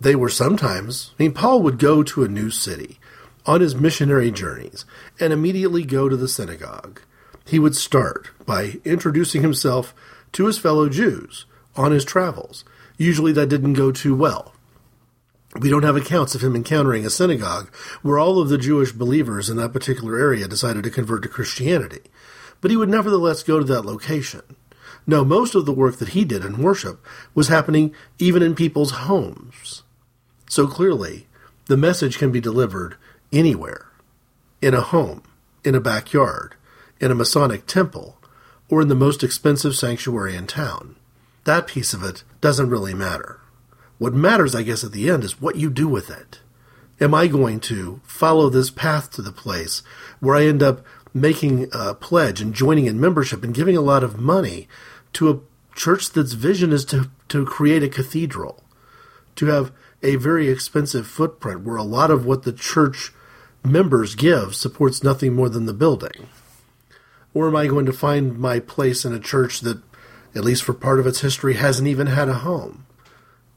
They 0.00 0.14
were 0.14 0.30
sometimes, 0.30 1.10
I 1.18 1.24
mean, 1.24 1.32
Paul 1.32 1.62
would 1.64 1.78
go 1.78 2.02
to 2.02 2.24
a 2.24 2.28
new 2.28 2.48
city 2.48 2.98
on 3.44 3.60
his 3.60 3.74
missionary 3.74 4.30
journeys 4.30 4.86
and 5.20 5.34
immediately 5.34 5.84
go 5.84 6.08
to 6.08 6.16
the 6.16 6.28
synagogue. 6.28 7.02
He 7.46 7.58
would 7.58 7.76
start 7.76 8.30
by 8.46 8.80
introducing 8.86 9.42
himself 9.42 9.94
to 10.32 10.46
his 10.46 10.56
fellow 10.56 10.88
Jews 10.88 11.44
on 11.76 11.92
his 11.92 12.06
travels. 12.06 12.64
Usually 12.96 13.32
that 13.32 13.50
didn't 13.50 13.74
go 13.74 13.92
too 13.92 14.14
well. 14.14 14.54
We 15.58 15.68
don't 15.68 15.82
have 15.82 15.96
accounts 15.96 16.34
of 16.34 16.42
him 16.42 16.54
encountering 16.54 17.04
a 17.04 17.10
synagogue 17.10 17.74
where 18.02 18.18
all 18.18 18.40
of 18.40 18.48
the 18.48 18.58
Jewish 18.58 18.92
believers 18.92 19.50
in 19.50 19.56
that 19.56 19.72
particular 19.72 20.18
area 20.18 20.46
decided 20.46 20.84
to 20.84 20.90
convert 20.90 21.22
to 21.24 21.28
Christianity, 21.28 22.02
but 22.60 22.70
he 22.70 22.76
would 22.76 22.88
nevertheless 22.88 23.42
go 23.42 23.58
to 23.58 23.64
that 23.64 23.84
location. 23.84 24.42
No, 25.06 25.24
most 25.24 25.56
of 25.56 25.66
the 25.66 25.72
work 25.72 25.96
that 25.96 26.10
he 26.10 26.24
did 26.24 26.44
in 26.44 26.62
worship 26.62 27.04
was 27.34 27.48
happening 27.48 27.92
even 28.18 28.42
in 28.42 28.54
people's 28.54 28.92
homes. 28.92 29.82
So 30.48 30.68
clearly, 30.68 31.26
the 31.66 31.76
message 31.76 32.18
can 32.18 32.30
be 32.30 32.40
delivered 32.40 32.96
anywhere 33.32 33.88
in 34.62 34.74
a 34.74 34.80
home, 34.80 35.22
in 35.64 35.74
a 35.74 35.80
backyard, 35.80 36.54
in 37.00 37.10
a 37.10 37.14
Masonic 37.14 37.66
temple, 37.66 38.18
or 38.68 38.82
in 38.82 38.88
the 38.88 38.94
most 38.94 39.24
expensive 39.24 39.74
sanctuary 39.74 40.36
in 40.36 40.46
town. 40.46 40.94
That 41.44 41.66
piece 41.66 41.92
of 41.92 42.04
it 42.04 42.22
doesn't 42.40 42.70
really 42.70 42.94
matter. 42.94 43.39
What 44.00 44.14
matters, 44.14 44.54
I 44.54 44.62
guess, 44.62 44.82
at 44.82 44.92
the 44.92 45.10
end 45.10 45.24
is 45.24 45.42
what 45.42 45.56
you 45.56 45.68
do 45.68 45.86
with 45.86 46.08
it. 46.08 46.40
Am 47.02 47.12
I 47.12 47.26
going 47.26 47.60
to 47.60 48.00
follow 48.02 48.48
this 48.48 48.70
path 48.70 49.10
to 49.10 49.20
the 49.20 49.30
place 49.30 49.82
where 50.20 50.34
I 50.34 50.46
end 50.46 50.62
up 50.62 50.82
making 51.12 51.68
a 51.70 51.92
pledge 51.92 52.40
and 52.40 52.54
joining 52.54 52.86
in 52.86 52.98
membership 52.98 53.44
and 53.44 53.52
giving 53.52 53.76
a 53.76 53.82
lot 53.82 54.02
of 54.02 54.18
money 54.18 54.68
to 55.12 55.28
a 55.28 55.40
church 55.76 56.08
that's 56.12 56.32
vision 56.32 56.72
is 56.72 56.86
to, 56.86 57.10
to 57.28 57.44
create 57.44 57.82
a 57.82 57.90
cathedral, 57.90 58.64
to 59.36 59.46
have 59.46 59.70
a 60.02 60.16
very 60.16 60.48
expensive 60.48 61.06
footprint 61.06 61.60
where 61.60 61.76
a 61.76 61.82
lot 61.82 62.10
of 62.10 62.24
what 62.24 62.44
the 62.44 62.54
church 62.54 63.12
members 63.62 64.14
give 64.14 64.54
supports 64.54 65.04
nothing 65.04 65.34
more 65.34 65.50
than 65.50 65.66
the 65.66 65.74
building? 65.74 66.28
Or 67.34 67.48
am 67.48 67.56
I 67.56 67.66
going 67.66 67.84
to 67.84 67.92
find 67.92 68.38
my 68.38 68.60
place 68.60 69.04
in 69.04 69.12
a 69.12 69.20
church 69.20 69.60
that, 69.60 69.82
at 70.34 70.42
least 70.42 70.62
for 70.62 70.72
part 70.72 71.00
of 71.00 71.06
its 71.06 71.20
history, 71.20 71.52
hasn't 71.52 71.86
even 71.86 72.06
had 72.06 72.30
a 72.30 72.34
home? 72.36 72.86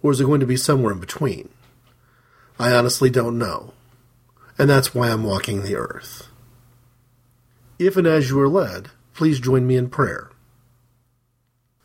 Or 0.03 0.11
is 0.11 0.19
it 0.19 0.25
going 0.25 0.41
to 0.41 0.45
be 0.45 0.57
somewhere 0.57 0.93
in 0.93 0.99
between? 0.99 1.49
I 2.59 2.71
honestly 2.73 3.09
don't 3.09 3.39
know. 3.39 3.73
And 4.59 4.69
that's 4.69 4.93
why 4.93 5.09
I'm 5.09 5.23
walking 5.23 5.63
the 5.63 5.75
earth. 5.75 6.27
If 7.79 7.97
and 7.97 8.05
as 8.05 8.29
you 8.29 8.39
are 8.39 8.47
led, 8.47 8.89
please 9.15 9.39
join 9.39 9.65
me 9.65 9.75
in 9.75 9.89
prayer. 9.89 10.29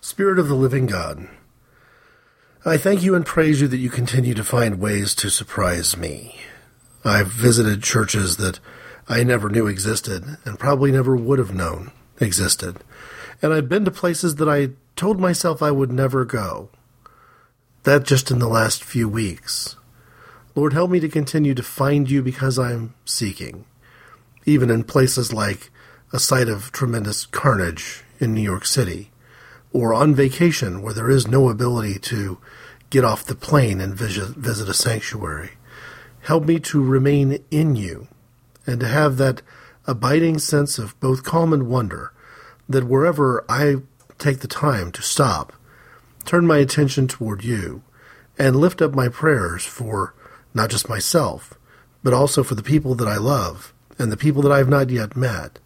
Spirit 0.01 0.39
of 0.39 0.49
the 0.49 0.55
living 0.55 0.87
God, 0.87 1.29
I 2.65 2.77
thank 2.77 3.03
you 3.03 3.15
and 3.15 3.25
praise 3.25 3.61
you 3.61 3.69
that 3.69 3.79
you 3.79 3.89
continue 3.89 4.35
to 4.35 4.45
find 4.45 4.81
ways 4.81 5.15
to 5.17 5.31
surprise 5.31 5.97
me. 5.97 6.41
I've 7.05 7.29
visited 7.29 7.83
churches 7.83 8.37
that 8.37 8.61
I 9.09 9.23
never 9.23 9.49
knew 9.49 9.67
existed 9.67 10.37
and 10.45 10.59
probably 10.59 10.93
never 10.93 11.17
would 11.17 11.39
have 11.39 11.55
known 11.55 11.93
existed. 12.21 12.79
And 13.41 13.55
I've 13.55 13.69
been 13.69 13.85
to 13.85 13.91
places 13.91 14.35
that 14.37 14.49
I 14.49 14.71
told 14.97 15.19
myself 15.21 15.63
I 15.63 15.71
would 15.71 15.93
never 15.93 16.25
go. 16.25 16.69
That 17.89 18.05
just 18.05 18.31
in 18.31 18.39
the 18.39 18.49
last 18.49 18.85
few 18.85 19.09
weeks. 19.09 19.77
Lord, 20.55 20.75
help 20.75 20.91
me 20.91 21.01
to 21.01 21.09
continue 21.09 21.55
to 21.55 21.63
find 21.63 22.11
you 22.11 22.23
because 22.23 22.59
I'm 22.59 22.93
seeking, 23.07 23.65
even 24.45 24.69
in 24.69 24.85
places 24.85 25.33
like 25.33 25.71
a 26.13 26.19
site 26.19 26.51
of 26.51 26.71
tremendous 26.71 27.25
carnage 27.25 28.05
in 28.21 28.35
New 28.35 28.43
York 28.43 28.67
City, 28.67 29.11
or 29.73 29.95
on 29.95 30.15
vacation 30.15 30.83
where 30.83 30.93
there 30.93 31.09
is 31.09 31.27
no 31.27 31.49
ability 31.49 31.99
to 32.01 32.37
get 32.91 33.07
off 33.07 33.25
the 33.25 33.35
plane 33.35 33.81
and 33.81 33.95
visit, 33.95 34.37
visit 34.37 34.69
a 34.69 34.75
sanctuary. 34.75 35.53
Help 36.21 36.45
me 36.45 36.61
to 36.61 36.85
remain 36.85 37.43
in 37.51 37.75
you 37.75 38.07
and 38.67 38.81
to 38.81 38.87
have 38.87 39.17
that 39.17 39.41
abiding 39.87 40.39
sense 40.39 40.79
of 40.79 41.01
both 41.01 41.25
calm 41.25 41.55
and 41.55 41.71
wonder 41.71 42.13
that 42.69 42.85
wherever 42.85 43.47
I 43.49 43.77
take 44.19 44.41
the 44.41 44.47
time 44.47 44.93
to 44.93 45.01
stop, 45.01 45.55
turn 46.29 46.47
my 46.47 46.59
attention 46.59 47.09
toward 47.09 47.43
you, 47.43 47.83
and 48.39 48.55
lift 48.55 48.83
up 48.83 48.95
my 48.95 49.09
prayers 49.09 49.65
for 49.65 50.15
not 50.53 50.69
just 50.69 50.89
myself, 50.89 51.55
but 52.03 52.13
also 52.13 52.43
for 52.43 52.55
the 52.55 52.63
people 52.63 52.95
that 52.95 53.09
I 53.09 53.17
love 53.17 53.73
and 53.99 54.13
the 54.13 54.17
people 54.17 54.43
that 54.43 54.53
I 54.53 54.59
have 54.59 54.69
not 54.69 54.91
yet 54.91 55.17
met. 55.17 55.59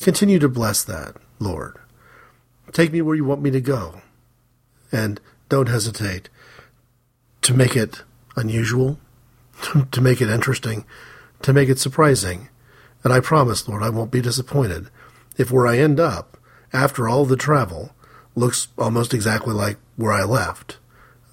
Continue 0.00 0.38
to 0.38 0.48
bless 0.48 0.82
that, 0.84 1.16
Lord. 1.38 1.76
Take 2.72 2.92
me 2.92 3.02
where 3.02 3.14
you 3.14 3.26
want 3.26 3.42
me 3.42 3.50
to 3.50 3.60
go. 3.60 4.00
And 4.90 5.20
don't 5.50 5.68
hesitate 5.68 6.30
to 7.42 7.52
make 7.52 7.76
it 7.76 8.02
unusual, 8.36 8.98
to 9.92 10.00
make 10.00 10.22
it 10.22 10.30
interesting, 10.30 10.86
to 11.42 11.52
make 11.52 11.68
it 11.68 11.78
surprising. 11.78 12.48
And 13.04 13.12
I 13.12 13.20
promise, 13.20 13.68
Lord, 13.68 13.82
I 13.82 13.90
won't 13.90 14.10
be 14.10 14.22
disappointed 14.22 14.88
if 15.36 15.50
where 15.50 15.66
I 15.66 15.78
end 15.78 16.00
up, 16.00 16.38
after 16.72 17.06
all 17.06 17.26
the 17.26 17.36
travel, 17.36 17.92
looks 18.36 18.68
almost 18.78 19.12
exactly 19.12 19.52
like 19.52 19.78
where 19.96 20.12
I 20.12 20.22
left. 20.22 20.78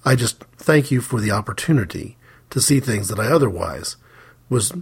I 0.04 0.16
just 0.16 0.42
thank 0.56 0.90
you 0.90 1.00
for 1.00 1.20
the 1.20 1.30
opportunity 1.30 2.16
to 2.50 2.60
see 2.60 2.80
things 2.80 3.08
that 3.08 3.20
I 3.20 3.26
otherwise 3.26 3.96
was 4.48 4.72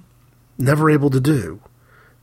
never 0.56 0.90
able 0.90 1.10
to 1.10 1.20
do, 1.20 1.60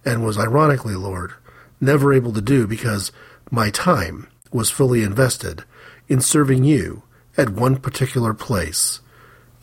and 0.05 0.23
was 0.23 0.37
ironically, 0.37 0.95
Lord, 0.95 1.33
never 1.81 2.13
able 2.13 2.33
to 2.33 2.41
do 2.41 2.65
because 2.65 3.11
my 3.51 3.69
time 3.69 4.27
was 4.51 4.69
fully 4.69 5.03
invested 5.03 5.63
in 6.07 6.21
serving 6.21 6.63
you 6.63 7.03
at 7.37 7.49
one 7.49 7.77
particular 7.77 8.33
place 8.33 9.01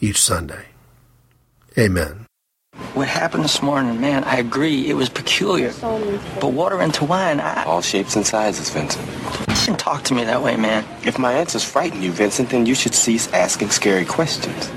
each 0.01 0.21
Sunday. 0.21 0.67
Amen. 1.79 2.27
What 2.95 3.09
happened 3.09 3.45
this 3.45 3.63
morning, 3.63 4.01
man, 4.01 4.25
I 4.25 4.37
agree, 4.37 4.89
it 4.89 4.95
was 4.95 5.09
peculiar. 5.09 5.73
But 6.41 6.53
water 6.53 6.81
into 6.83 7.05
wine, 7.05 7.41
I... 7.41 7.65
All 7.65 7.83
shapes 7.83 8.17
and 8.17 8.27
sizes, 8.27 8.71
Vincent. 8.71 9.46
Shouldn't 9.67 9.81
talk 9.81 10.05
to 10.05 10.15
me 10.15 10.23
that 10.23 10.41
way, 10.41 10.57
man. 10.57 10.85
If 11.05 11.19
my 11.19 11.33
answers 11.33 11.65
frighten 11.65 12.01
you, 12.01 12.13
Vincent, 12.13 12.51
then 12.51 12.67
you 12.67 12.75
should 12.77 12.95
cease 12.95 13.27
asking 13.33 13.71
scary 13.71 14.05
questions. 14.05 14.71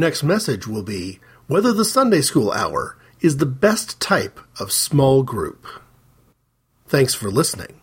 Next 0.00 0.22
message 0.22 0.66
will 0.66 0.82
be 0.82 1.20
whether 1.46 1.72
the 1.72 1.84
Sunday 1.84 2.22
School 2.22 2.50
Hour 2.50 2.96
is 3.20 3.36
the 3.36 3.46
best 3.46 4.00
type 4.00 4.40
of 4.58 4.72
small 4.72 5.22
group. 5.22 5.66
Thanks 6.88 7.14
for 7.14 7.30
listening. 7.30 7.79